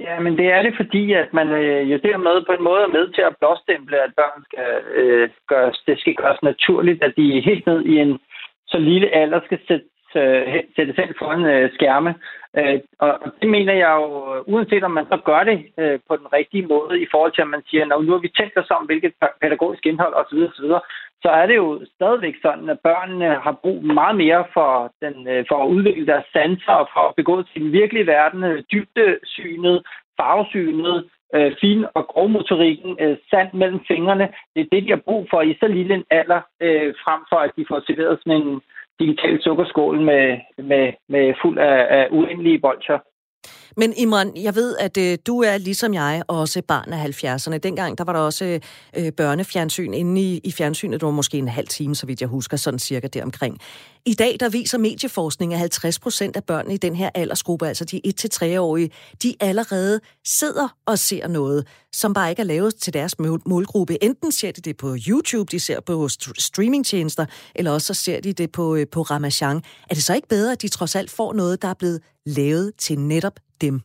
[0.00, 2.96] Ja, men det er det, fordi at man øh, jo dermed på en måde er
[2.96, 7.40] med til at blåstemple, at børn skal øh, gøres, det skal gøres naturligt, at de
[7.40, 8.18] helt ned i en
[8.66, 9.86] så lille alder skal sætte,
[10.16, 12.14] øh, sætte selv foran øh, skærme.
[12.58, 14.08] Øh, og det mener jeg jo,
[14.52, 17.52] uanset om man så gør det øh, på den rigtige måde, i forhold til at
[17.54, 20.70] man siger, nu har vi tænkt os om, hvilket pædagogisk indhold osv., osv.,
[21.22, 25.44] så er det jo stadigvæk sådan, at børnene har brug meget mere for, den, øh,
[25.48, 29.86] for at udvikle deres sanser og for at begå sin virkelige verden, øh, dybdesynet,
[30.20, 34.28] farvesynet, øh, fin- og grovmotorikken, øh, sand mellem fingrene.
[34.54, 37.36] Det er det, de har brug for i så lille en alder, øh, frem for
[37.36, 38.60] at de får serveret sådan en
[39.00, 42.98] digital sukkerskål med, med, med fuld af, af uendelige bolcher.
[43.78, 47.58] Men Imran, jeg ved, at øh, du er ligesom jeg også barn af 70'erne.
[47.58, 48.60] Dengang der var der også øh,
[48.96, 51.00] øh, børnefjernsyn inde i, i fjernsynet.
[51.00, 53.58] Det var måske en halv time, så vidt jeg husker, sådan cirka deromkring.
[54.06, 57.84] I dag der viser medieforskning, at 50 procent af børnene i den her aldersgruppe, altså
[57.84, 58.90] de 1-3-årige,
[59.22, 64.04] de allerede sidder og ser noget, som bare ikke er lavet til deres målgruppe.
[64.04, 66.08] Enten ser de det på YouTube, de ser på
[66.38, 69.56] streamingtjenester, eller også så ser de det på, øh, på Ramachan.
[69.90, 72.00] Er det så ikke bedre, at de trods alt får noget, der er blevet
[72.36, 73.80] lavet til netop dem?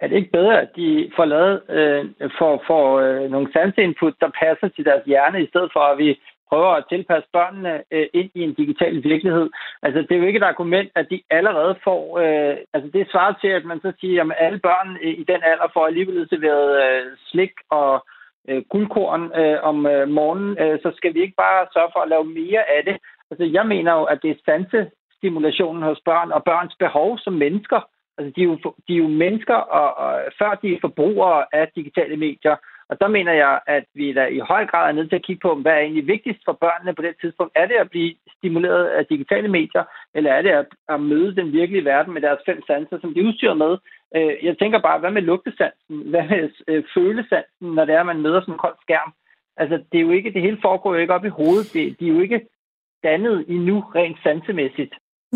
[0.00, 4.30] Er det ikke bedre, at de får lavet øh, for, for øh, nogle sanseinput, der
[4.42, 6.20] passer til deres hjerne, i stedet for at vi
[6.50, 9.48] prøver at tilpasse børnene øh, ind i en digital virkelighed.
[9.82, 12.18] Altså, det er jo ikke et argument, at de allerede får...
[12.18, 15.40] Øh, altså, det svarer til, at man så siger, at alle børn øh, i den
[15.50, 18.06] alder får alligevel serveret øh, slik og
[18.48, 22.08] øh, guldkorn øh, om øh, morgenen, øh, så skal vi ikke bare sørge for at
[22.08, 22.96] lave mere af det.
[23.30, 27.32] Altså, jeg mener jo, at det er sanse stimulationen hos børn og børns behov som
[27.32, 27.80] mennesker,
[28.18, 28.56] Altså, de er jo,
[28.88, 32.56] de er jo mennesker, og, og før de er forbrugere af digitale medier.
[32.88, 35.40] Og der mener jeg, at vi da i høj grad er nødt til at kigge
[35.40, 37.52] på, hvad er egentlig vigtigst for børnene på det tidspunkt.
[37.54, 41.52] Er det at blive stimuleret af digitale medier, eller er det at, at møde den
[41.52, 43.78] virkelige verden med deres fem sanser, som de er udstyret med?
[44.16, 45.96] Øh, jeg tænker bare, hvad med lugtesansen?
[46.10, 49.12] Hvad med øh, følesansen, når det er, at man møder sådan en kold skærm?
[49.56, 51.72] Altså, det er jo ikke, det hele foregår jo ikke op i hovedet.
[51.72, 52.40] Det, de er jo ikke
[53.02, 54.94] dannet endnu rent sansemæssigt.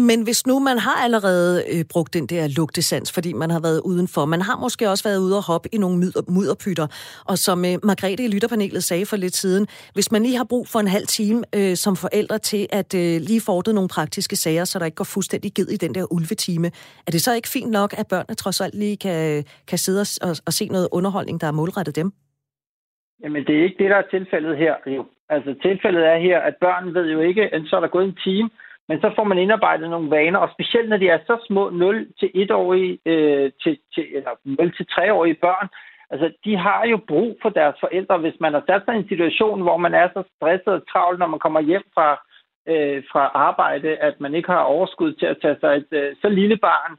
[0.09, 3.81] Men hvis nu man har allerede øh, brugt den der lugtesans, fordi man har været
[3.85, 6.87] udenfor, man har måske også været ude og hoppe i nogle mudder, mudderpytter,
[7.31, 10.65] og som øh, Margrethe i lytterpanelet sagde for lidt siden, hvis man lige har brug
[10.73, 14.65] for en halv time øh, som forældre til at øh, lige fordet nogle praktiske sager,
[14.65, 16.69] så der ikke går fuldstændig ged i den der ulvetime,
[17.07, 20.29] er det så ikke fint nok, at børnene trods alt lige kan, kan sidde og,
[20.29, 22.13] og, og se noget underholdning, der er målrettet dem?
[23.23, 25.05] Jamen, det er ikke det, der er tilfældet her, jo.
[25.29, 28.19] Altså, tilfældet er her, at børn ved jo ikke, at så er der gået en
[28.25, 28.51] time,
[28.91, 32.09] men så får man indarbejdet nogle vaner, og specielt når de er så små 0
[32.21, 35.69] til 1-årige, øh, til, til, eller 0 til 3-årige børn,
[36.11, 39.09] altså de har jo brug for deres forældre, hvis man har sat sig i en
[39.09, 42.09] situation, hvor man er så stresset og travlt, når man kommer hjem fra,
[42.73, 46.29] øh, fra arbejde, at man ikke har overskud til at tage sig et øh, så
[46.29, 46.93] lille barn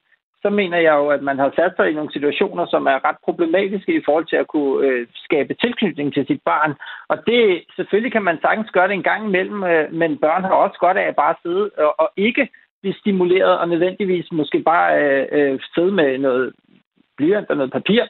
[0.44, 3.20] så mener jeg jo, at man har sat sig i nogle situationer, som er ret
[3.26, 6.74] problematiske i forhold til at kunne øh, skabe tilknytning til sit barn.
[7.08, 10.56] Og det selvfølgelig kan man sagtens gøre det en gang imellem, øh, men børn har
[10.66, 12.50] også godt af at bare sidde og, og ikke
[12.82, 16.54] blive stimuleret, og nødvendigvis måske bare øh, øh, sidde med noget
[17.18, 18.04] blyant og noget papir,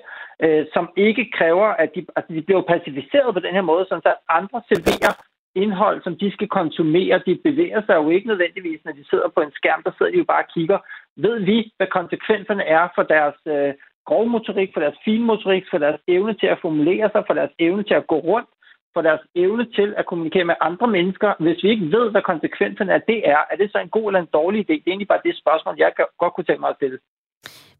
[0.43, 4.13] øh, som ikke kræver, at de, at de bliver pacificeret på den her måde, så
[4.29, 5.13] andre serverer
[5.55, 7.21] indhold, som de skal konsumere.
[7.25, 10.17] De bevæger sig jo ikke nødvendigvis, når de sidder på en skærm, der sidder de
[10.17, 10.79] jo bare og kigger.
[11.15, 13.73] Ved vi, hvad konsekvenserne er for deres øh,
[14.05, 17.93] grovmotorik, for deres finmotorik, for deres evne til at formulere sig, for deres evne til
[17.93, 18.49] at gå rundt,
[18.93, 21.33] for deres evne til at kommunikere med andre mennesker.
[21.39, 24.19] Hvis vi ikke ved, hvad konsekvenserne af det er, er det så en god eller
[24.19, 24.73] en dårlig idé?
[24.73, 26.99] Det er egentlig bare det spørgsmål, jeg godt kunne tænke mig at stille.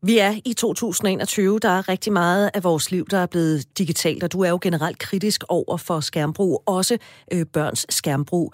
[0.10, 1.60] Vi er i 2021.
[1.66, 4.60] Der er rigtig meget af vores liv, der er blevet digitalt, og du er jo
[4.68, 6.96] generelt kritisk over for skærmbrug, også
[7.34, 8.48] øh, børns skærmbrug.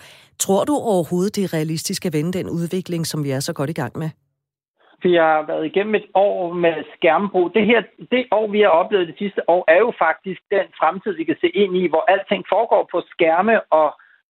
[0.44, 3.70] Tror du overhovedet, det er realistisk at vende den udvikling, som vi er så godt
[3.70, 4.10] i gang med?
[5.06, 7.54] Vi har været igennem et år med skærmbrug.
[7.54, 7.82] Det her,
[8.12, 11.38] det år, vi har oplevet det sidste år, er jo faktisk den fremtid, vi kan
[11.42, 13.88] se ind i, hvor alting foregår på skærme, og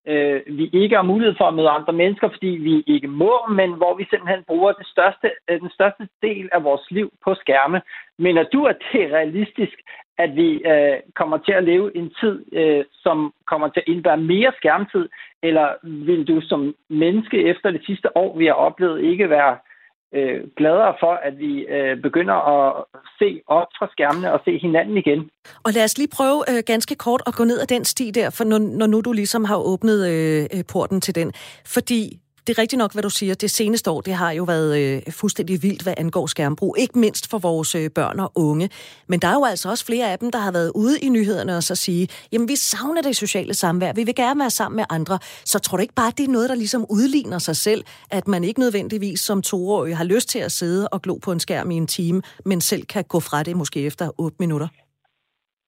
[0.07, 3.73] øh, vi ikke har mulighed for at møde andre mennesker, fordi vi ikke må, men
[3.73, 7.81] hvor vi simpelthen bruger det største, øh, den største del af vores liv på skærme.
[8.17, 9.77] Men at du, at det er realistisk,
[10.17, 14.17] at vi øh, kommer til at leve en tid, øh, som kommer til at indebære
[14.17, 15.09] mere skærmtid,
[15.43, 19.57] eller vil du som menneske efter det sidste år, vi har oplevet, ikke være
[20.15, 22.85] øh, gladere for, at vi øh, begynder at
[23.19, 25.29] se op fra skærmene og se hinanden igen.
[25.65, 28.29] Og lad os lige prøve øh, ganske kort at gå ned ad den sti der,
[28.29, 31.33] for når, når nu du ligesom har åbnet øh, øh porten til den.
[31.65, 33.33] Fordi det er rigtigt nok, hvad du siger.
[33.35, 36.75] Det seneste år, det har jo været øh, fuldstændig vildt, hvad angår skærmbrug.
[36.79, 38.69] Ikke mindst for vores øh, børn og unge.
[39.09, 41.53] Men der er jo altså også flere af dem, der har været ude i nyhederne
[41.57, 44.85] og så sige, jamen vi savner det sociale samvær, vi vil gerne være sammen med
[44.89, 45.17] andre.
[45.51, 47.81] Så tror du ikke bare, det er noget, der ligesom udligner sig selv,
[48.11, 51.39] at man ikke nødvendigvis som toårig har lyst til at sidde og glo på en
[51.39, 54.67] skærm i en time, men selv kan gå fra det måske efter 8 minutter?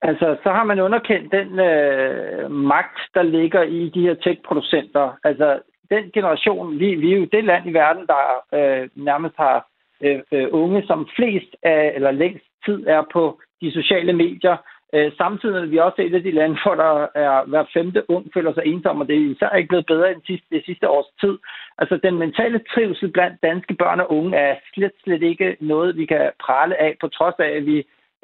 [0.01, 5.17] Altså, så har man underkendt den øh, magt, der ligger i de her tech-producenter.
[5.23, 5.59] Altså,
[5.91, 8.21] den generation, vi, vi er jo det land i verden, der
[8.53, 9.67] øh, nærmest har
[10.01, 14.57] øh, øh, unge, som flest af, eller længst tid er på de sociale medier.
[14.93, 18.25] Øh, samtidig er vi også et af de lande, hvor der er hver femte ung
[18.33, 21.11] føler sig ensom, og det er især ikke blevet bedre end sidste, det sidste års
[21.21, 21.37] tid.
[21.77, 26.05] Altså den mentale trivsel blandt danske børn og unge er slet, slet ikke noget, vi
[26.05, 27.77] kan prale af, på trods af, at vi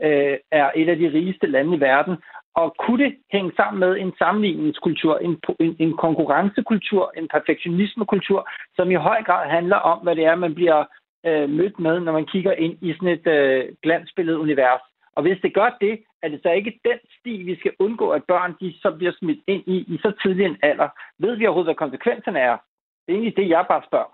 [0.03, 2.15] øh, er et af de rigeste lande i verden.
[2.61, 8.91] Og kunne det hænge sammen med en sammenligningskultur, en, en, en konkurrencekultur, en perfektionismekultur, som
[8.91, 10.85] i høj grad handler om, hvad det er, man bliver
[11.25, 14.81] øh, mødt med, når man kigger ind i sådan et øh, glansbillede univers.
[15.15, 15.93] Og hvis det gør det,
[16.23, 19.39] er det så ikke den sti, vi skal undgå, at børn de så bliver smidt
[19.47, 20.89] ind i i så tidlig en alder.
[21.19, 22.57] Ved vi overhovedet, hvad konsekvenserne er?
[23.03, 24.11] Det er egentlig det, jeg bare spørger.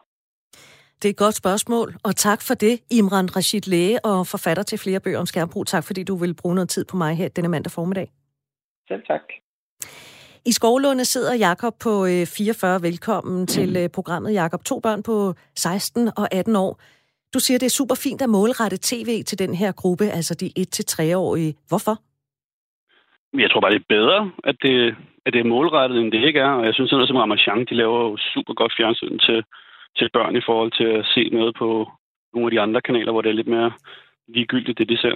[1.00, 4.78] Det er et godt spørgsmål, og tak for det, Imran Rashid Læge og forfatter til
[4.80, 5.68] flere bøger om skærmbrug.
[5.68, 8.08] Tak fordi du vil bruge noget tid på mig her denne mandag formiddag.
[8.92, 9.26] Selv tak.
[10.50, 12.76] I Skovlunde sidder Jakob på 44.
[12.76, 14.62] Øh, Velkommen til øh, programmet, Jakob.
[14.64, 15.16] To børn på
[15.56, 16.72] 16 og 18 år.
[17.34, 20.48] Du siger, det er super fint at målrette tv til den her gruppe, altså de
[20.60, 21.54] 1-3-årige.
[21.70, 21.96] Hvorfor?
[23.44, 26.40] Jeg tror bare, det er bedre, at det, at det er målrettet, end det ikke
[26.40, 26.54] er.
[26.60, 29.40] Og jeg synes, at noget som Ramachan, de laver jo super godt fjernsyn til,
[29.98, 31.68] til børn i forhold til at se noget på
[32.34, 33.72] nogle af de andre kanaler, hvor det er lidt mere
[34.28, 35.16] ligegyldigt, det de ser.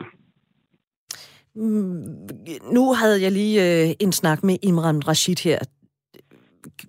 [1.55, 2.27] Mm,
[2.75, 5.59] nu havde jeg lige øh, en snak med Imran Rashid her.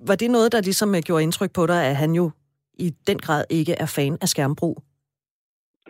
[0.09, 2.31] Var det noget, der ligesom øh, gjorde indtryk på dig, at han jo
[2.79, 4.77] i den grad ikke er fan af skærmbrug?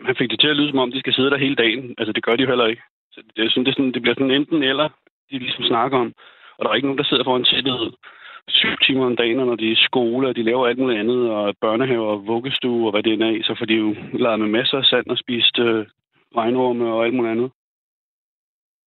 [0.07, 1.95] Han fik det til at lyde, som om de skal sidde der hele dagen.
[1.97, 2.81] Altså, det gør de jo heller ikke.
[3.11, 4.89] Så det, er sådan, det, er sådan, det bliver sådan enten eller,
[5.29, 6.13] de ligesom snakker om.
[6.57, 7.95] Og der er ikke nogen, der sidder foran tættet
[8.49, 11.31] syv timer om dagen, når de er i skole, og de laver alt muligt andet,
[11.31, 14.47] og børnehaver og vuggestue og hvad det end er så får de jo lavet med
[14.47, 15.85] masser af sand og spist øh,
[16.35, 17.51] regnorme og alt muligt andet.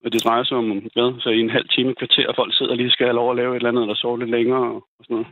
[0.04, 2.76] Og det drejer sig om, hvad, så i en halv time, kvarter, folk sidder og
[2.78, 5.02] lige skal have lov at lave et eller andet, eller sove lidt længere og, og
[5.04, 5.28] sådan noget.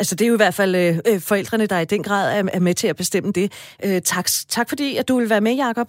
[0.00, 2.50] Altså, det er jo i hvert fald øh, øh, forældrene, der i den grad er,
[2.52, 3.74] er med til at bestemme det.
[3.84, 5.88] Øh, tak, tak fordi, at du vil være med, Jakob.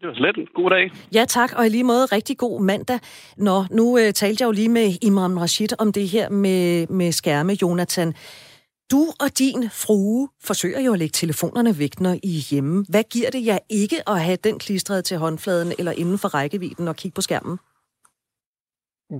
[0.00, 0.48] Det var slet.
[0.54, 0.90] God dag.
[1.14, 1.52] Ja, tak.
[1.58, 2.98] Og i lige måde rigtig god mandag.
[3.36, 7.12] Nå, nu øh, talte jeg jo lige med Imran Rashid om det her med, med
[7.12, 8.14] skærme, Jonathan.
[8.90, 12.84] Du og din frue forsøger jo at lægge telefonerne væk, når I er hjemme.
[12.88, 16.88] Hvad giver det jer ikke at have den klistret til håndfladen eller inden for rækkevidden
[16.88, 17.58] og kigge på skærmen?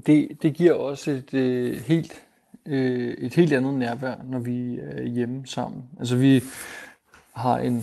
[0.06, 2.22] Det, det giver også et, øh, helt,
[2.66, 5.82] øh, et helt andet nærvær, når vi er hjemme sammen.
[5.98, 6.42] Altså vi
[7.34, 7.76] har en,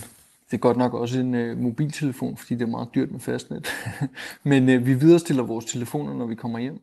[0.52, 3.68] det er godt nok også en øh, mobiltelefon, fordi det er meget dyrt med fastnet.
[4.44, 6.80] Men øh, vi viderestiller vores telefoner, når vi kommer hjem,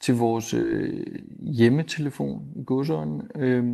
[0.00, 1.06] til vores øh,
[1.40, 3.22] hjemmetelefon i godsøjne.
[3.36, 3.64] Øh,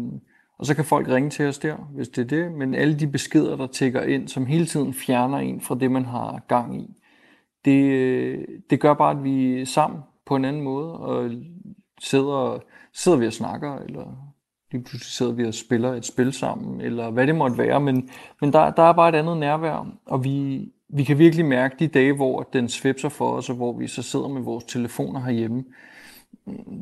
[0.58, 2.52] og så kan folk ringe til os der, hvis det er det.
[2.52, 6.04] Men alle de beskeder, der tækker ind, som hele tiden fjerner en fra det, man
[6.04, 6.98] har gang i,
[7.64, 11.30] det, det gør bare, at vi er sammen på en anden måde, og
[12.00, 12.58] sidder,
[12.94, 14.34] sidder vi og snakker, eller
[14.72, 18.10] lige pludselig sidder vi og spiller et spil sammen, eller hvad det måtte være, men,
[18.40, 21.86] men der, der er bare et andet nærvær, og vi, vi kan virkelig mærke de
[21.86, 25.64] dage, hvor den svipser for os, og hvor vi så sidder med vores telefoner herhjemme.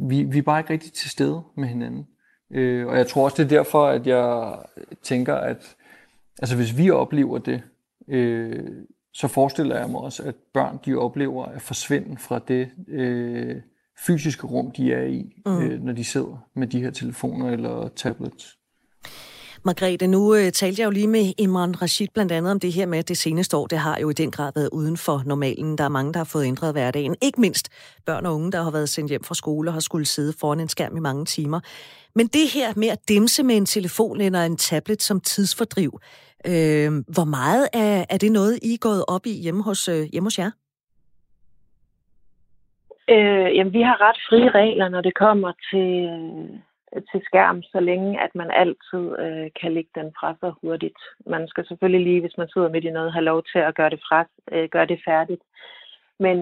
[0.08, 2.06] Vi, vi er bare ikke rigtig til stede med hinanden.
[2.50, 4.58] Øh, og jeg tror også, det er derfor, at jeg
[5.02, 5.76] tænker, at
[6.38, 7.62] altså, hvis vi oplever det,
[8.08, 8.64] øh,
[9.12, 13.56] så forestiller jeg mig også, at børn de oplever at forsvinde fra det øh,
[14.06, 15.58] fysiske rum, de er i, mm.
[15.58, 18.58] øh, når de sidder med de her telefoner eller tablets.
[19.66, 22.86] Margrethe, nu øh, talte jeg jo lige med Imran Rashid blandt andet om det her
[22.86, 25.78] med, at det seneste år, det har jo i den grad været uden for normalen.
[25.78, 27.16] Der er mange, der har fået ændret hverdagen.
[27.22, 27.66] Ikke mindst
[28.06, 30.60] børn og unge, der har været sendt hjem fra skole og har skulle sidde foran
[30.60, 31.60] en skærm i mange timer.
[32.14, 35.90] Men det her med at dimse med en telefon eller en tablet som tidsfordriv,
[36.46, 40.02] øh, hvor meget er, er det noget, I er gået op i hjemme hos, øh,
[40.12, 40.50] hjemme hos jer?
[43.10, 46.58] Øh, jamen, vi har ret frie regler, når det kommer til, øh,
[46.94, 50.98] Øh, til skærm, så længe at man altid øh, kan lægge den fra sig hurtigt.
[51.26, 53.90] Man skal selvfølgelig lige, hvis man sidder midt i noget, have lov til at gøre
[53.90, 55.42] det, fra, øh, gøre det færdigt.
[56.18, 56.38] Men,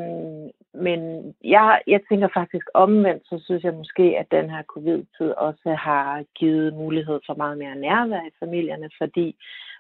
[0.75, 1.01] men
[1.45, 6.25] jeg, jeg tænker faktisk omvendt, så synes jeg måske, at den her covid-tid også har
[6.35, 9.37] givet mulighed for meget mere nærvær i familierne, fordi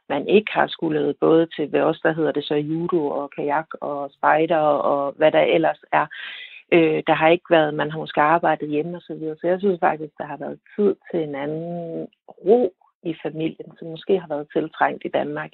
[0.09, 3.67] man ikke har skulle både til, hvad også der hedder det så, judo og kajak
[3.81, 6.07] og spejder og hvad der ellers er.
[6.73, 9.37] Øh, der har ikke været, man har måske arbejdet hjemme og så videre.
[9.41, 13.89] Så jeg synes faktisk, der har været tid til en anden ro i familien, som
[13.89, 15.51] måske har været tiltrængt i Danmark.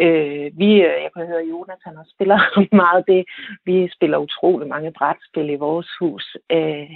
[0.00, 2.38] Øh, vi, øh, jeg kan høre, Jonathan også spiller
[2.82, 3.24] meget det.
[3.64, 6.36] Vi spiller utrolig mange brætspil i vores hus.
[6.52, 6.90] Øh,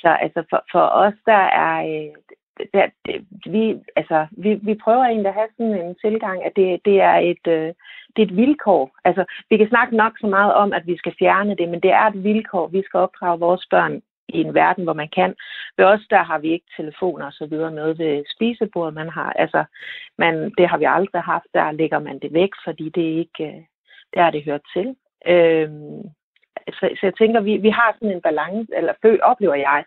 [0.00, 2.14] så altså for, for os, der er øh,
[2.74, 6.80] der, det, vi, altså, vi, vi prøver egentlig at have sådan en tilgang, at det,
[6.84, 7.74] det, er et, øh,
[8.16, 8.90] det er et vilkår.
[9.04, 11.90] Altså, vi kan snakke nok så meget om, at vi skal fjerne det, men det
[11.90, 12.66] er et vilkår.
[12.66, 15.34] Vi skal opdrage vores børn i en verden, hvor man kan.
[15.76, 18.94] Ved os, der har vi ikke telefoner og så videre med ved spisebordet.
[18.94, 19.64] Man har, altså,
[20.18, 21.46] man, det har vi aldrig haft.
[21.54, 23.62] Der lægger man det væk, fordi det er ikke, øh,
[24.14, 24.96] der det hører til.
[25.26, 26.02] Øhm,
[26.68, 29.84] så, så jeg tænker, vi, vi har sådan en balance, eller fø, oplever jeg,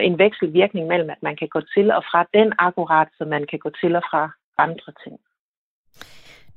[0.00, 3.58] en vekselvirkning mellem, at man kan gå til og fra den akkurat, så man kan
[3.58, 5.16] gå til og fra andre ting.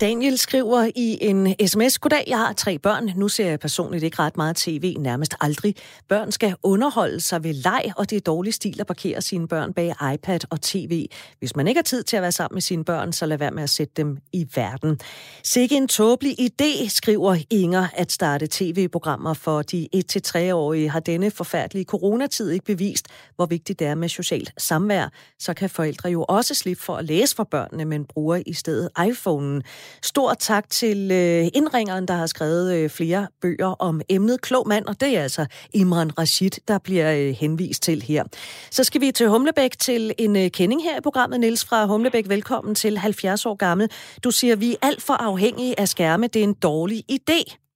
[0.02, 3.12] Daniel skriver i en sms, Goddag, jeg har tre børn.
[3.16, 5.76] Nu ser jeg personligt ikke ret meget tv, nærmest aldrig.
[6.10, 9.74] Børn skal underholde sig ved leg, og det er dårlig stil at parkere sine børn
[9.74, 11.08] bag iPad og tv.
[11.40, 13.52] Hvis man ikke har tid til at være sammen med sine børn, så lad være
[13.52, 15.00] med at sætte dem i verden.
[15.44, 20.90] Sikke en tåbelig idé, skriver Inger, at starte tv-programmer for de 1-3-årige.
[20.90, 25.12] Har denne forfærdelige coronatid ikke bevist, hvor vigtigt det er med socialt samvær?
[25.40, 28.90] Så kan forældre jo også slippe for at læse for børnene, men bruger i stedet
[29.10, 29.64] iPhonen.
[30.04, 34.86] Stor tak til øh, indringeren, der har skrevet øh, flere bøger om emnet Klog mand,
[34.86, 38.24] og det er altså Imran Rashid, der bliver øh, henvist til her.
[38.72, 41.40] Så skal vi til Humlebæk til en øh, kending her i programmet.
[41.40, 43.90] Niels fra Humlebæk, velkommen til 70 år gammel.
[44.24, 46.28] Du siger, vi er alt for afhængige af skærme.
[46.28, 47.69] Det er en dårlig idé.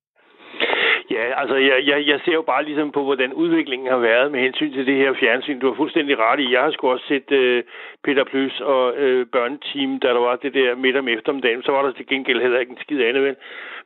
[1.14, 4.40] Ja, altså jeg, jeg, jeg ser jo bare ligesom på, hvordan udviklingen har været med
[4.40, 5.60] hensyn til det her fjernsyn.
[5.60, 6.54] Du har fuldstændig ret i.
[6.54, 7.64] Jeg har sgu også set øh,
[8.04, 11.64] Peter Plus og øh, børneteam, da der var det der midt om eftermiddagen.
[11.64, 13.36] Så var der til gengæld heller ikke en skid andet, vel?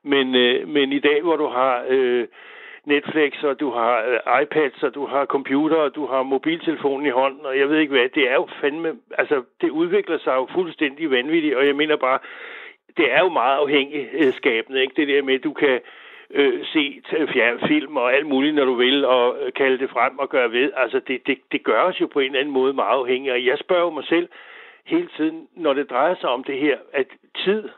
[0.03, 1.83] Men, øh, men i dag, hvor du har...
[1.89, 2.27] Øh,
[2.85, 7.09] Netflix, og du har øh, iPads, og du har computer, og du har mobiltelefonen i
[7.09, 8.09] hånden, og jeg ved ikke hvad.
[8.09, 8.93] Det er jo fandme...
[9.17, 12.19] Altså, det udvikler sig jo fuldstændig vanvittigt, og jeg mener bare,
[12.97, 14.93] det er jo meget afhængigt skabende, ikke?
[14.95, 15.79] Det der med, at du kan
[16.29, 17.01] øh, se
[17.67, 20.71] film og alt muligt, når du vil, og øh, kalde det frem og gøre ved.
[20.75, 23.33] Altså, det, det, det gør os jo på en eller anden måde meget afhængige.
[23.33, 24.29] Og jeg spørger mig selv
[24.85, 27.69] hele tiden, når det drejer sig om det her, at tid,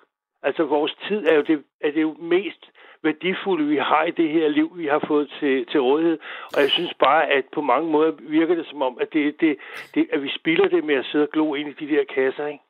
[0.43, 2.71] altså vores tid er jo det, er det jo mest
[3.03, 6.17] værdifulde, vi har i det her liv, vi har fået til, til rådighed.
[6.55, 9.57] Og jeg synes bare, at på mange måder virker det som om, at, det, det,
[9.95, 12.47] det, at vi spilder det med at sidde og glo ind i de der kasser,
[12.47, 12.63] ikke?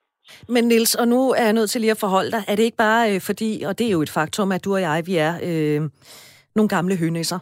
[0.50, 2.44] Men Nils, og nu er jeg nødt til lige at forholde dig.
[2.48, 4.82] Er det ikke bare øh, fordi, og det er jo et faktum, at du og
[4.82, 5.90] jeg, vi er øh,
[6.56, 7.40] nogle gamle hønæsser?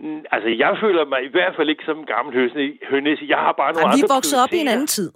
[0.00, 2.32] Mm, altså, jeg føler mig i hvert fald ikke som en gammel
[2.90, 3.18] hønæs.
[3.28, 5.12] Jeg har bare nogle Jamen, andre vi er vokset op i en anden tid.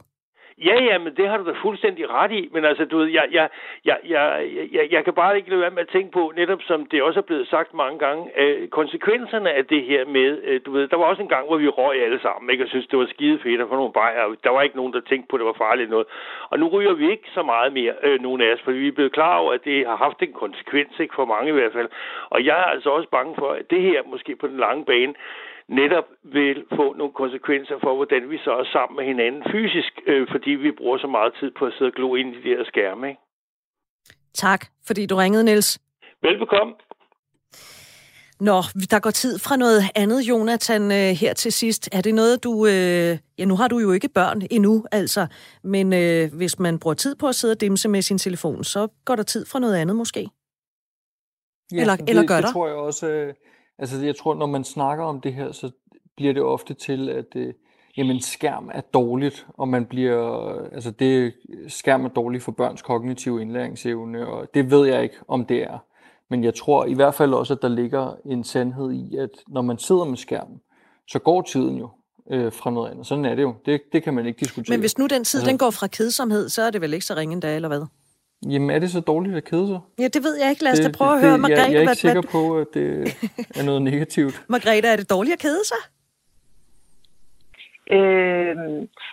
[0.59, 2.49] Ja, ja, men det har du da fuldstændig ret i.
[2.53, 3.49] Men altså, du ved, jeg, jeg,
[3.85, 6.87] jeg, jeg, jeg, jeg kan bare ikke lade være med at tænke på, netop som
[6.87, 10.71] det også er blevet sagt mange gange, øh, konsekvenserne af det her med, øh, du
[10.73, 12.63] ved, der var også en gang, hvor vi røg alle sammen, ikke?
[12.63, 14.35] Jeg synes, det var skide fedt at få nogle bajer.
[14.45, 16.07] Der var ikke nogen, der tænkte på, at det var farligt noget.
[16.51, 18.93] Og nu ryger vi ikke så meget mere, øh, nogen af os, fordi vi er
[18.93, 21.89] blevet klar over, at det har haft en konsekvens, ikke for mange i hvert fald.
[22.31, 25.15] Og jeg er altså også bange for, at det her, måske på den lange bane,
[25.81, 30.27] netop vil få nogle konsekvenser for, hvordan vi så er sammen med hinanden fysisk, øh,
[30.33, 32.65] fordi vi bruger så meget tid på at sidde og glo ind i de her
[32.65, 33.09] skærme.
[33.09, 33.21] Ikke?
[34.35, 35.81] Tak, fordi du ringede, Niels.
[36.23, 36.75] Velbekomme.
[38.41, 41.89] Nå, der går tid fra noget andet, Jonathan, øh, her til sidst.
[41.93, 42.67] Er det noget, du...
[42.67, 45.27] Øh, ja, nu har du jo ikke børn endnu, altså.
[45.63, 48.89] Men øh, hvis man bruger tid på at sidde og dimse med sin telefon, så
[49.05, 50.29] går der tid fra noget andet måske?
[51.73, 52.53] Ja, eller, det, eller gør det der?
[52.53, 53.09] tror jeg også.
[53.11, 53.35] Øh,
[53.83, 55.71] altså, jeg tror, når man snakker om det her, så
[56.17, 57.55] bliver det ofte til, at øh,
[57.97, 61.35] jamen, skærm er dårligt, og man bliver, altså det,
[61.69, 65.79] skærm er dårligt for børns kognitive indlæringsevne, og det ved jeg ikke, om det er.
[66.29, 69.63] Men jeg tror i hvert fald også, at der ligger en sandhed i, at når
[69.63, 70.61] man sidder med skærmen,
[71.09, 71.91] så går tiden jo
[72.31, 73.07] øh, fra noget andet.
[73.07, 73.55] Sådan er det jo.
[73.67, 74.73] Det, det kan man ikke diskutere.
[74.73, 77.07] Men hvis nu den tid, Altså- den går fra kedsomhed, så er det vel ikke
[77.07, 77.83] så ringe endda, eller hvad?
[78.51, 79.79] Jamen er det så dårligt at kede sig?
[79.99, 80.65] Ja, det ved jeg ikke.
[80.65, 81.63] Lad os da Det- prøve at det- høre, jeg, Margrethe.
[81.63, 83.15] jeg er ikke hvad, sikker hvad, på, at det
[83.55, 84.43] er noget negativt.
[84.49, 85.77] Margrethe, er det dårligt at kede sig?
[87.91, 88.57] Øh,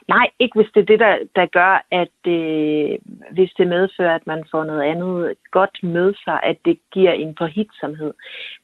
[0.07, 2.97] nej, ikke hvis det er det, der, der gør, at øh,
[3.31, 7.35] hvis det medfører, at man får noget andet godt med sig, at det giver en
[7.37, 8.13] forhitsomhed.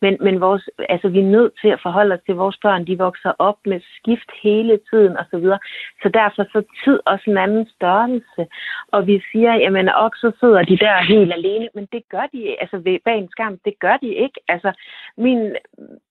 [0.01, 2.87] Men, men vores, altså, vi er nødt til at forholde os til, at vores børn
[2.87, 5.25] de vokser op med skift hele tiden osv.
[5.31, 5.59] Så, videre.
[6.03, 8.41] så derfor så tid også en anden størrelse.
[8.91, 12.61] Og vi siger, jamen og så sidder de der helt alene, men det gør de,
[12.61, 14.39] altså ved, bag en skam, det gør de ikke.
[14.47, 14.71] Altså
[15.17, 15.55] min,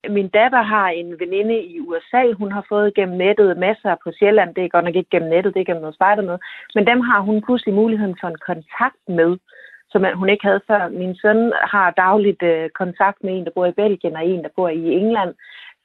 [0.08, 4.54] min datter har en veninde i USA, hun har fået gennem nettet masser på Sjælland,
[4.54, 6.38] det er godt nok ikke gennem nettet, det er gennem noget spejder med,
[6.74, 9.30] men dem har hun pludselig muligheden for en kontakt med,
[9.90, 10.88] som hun ikke havde før.
[10.88, 14.56] Min søn har dagligt øh, kontakt med en, der bor i Belgien, og en, der
[14.56, 15.34] bor i England,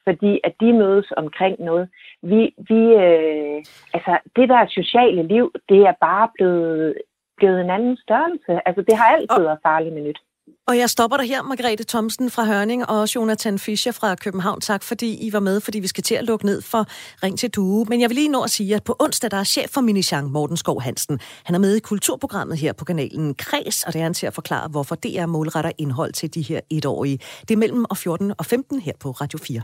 [0.07, 1.89] fordi at de mødes omkring noget.
[2.21, 3.57] Vi, vi øh,
[3.95, 6.93] altså det der sociale liv, det er bare blevet,
[7.37, 8.67] blevet en anden størrelse.
[8.67, 10.19] Altså det har altid været farligt minut.
[10.67, 14.61] Og jeg stopper dig her, Margrethe Thomsen fra Hørning og Jonathan Fischer fra København.
[14.61, 16.85] Tak, fordi I var med, fordi vi skal til at lukke ned for
[17.23, 17.85] Ring til Due.
[17.89, 20.31] Men jeg vil lige nå at sige, at på onsdag der er chef for Minichang,
[20.31, 21.19] Morten Skov Hansen.
[21.43, 24.33] Han er med i kulturprogrammet her på kanalen Kreds, og det er han til at
[24.33, 27.19] forklare, hvorfor det er målretter indhold til de her etårige.
[27.41, 29.61] Det er mellem og 14 og 15 her på Radio 4.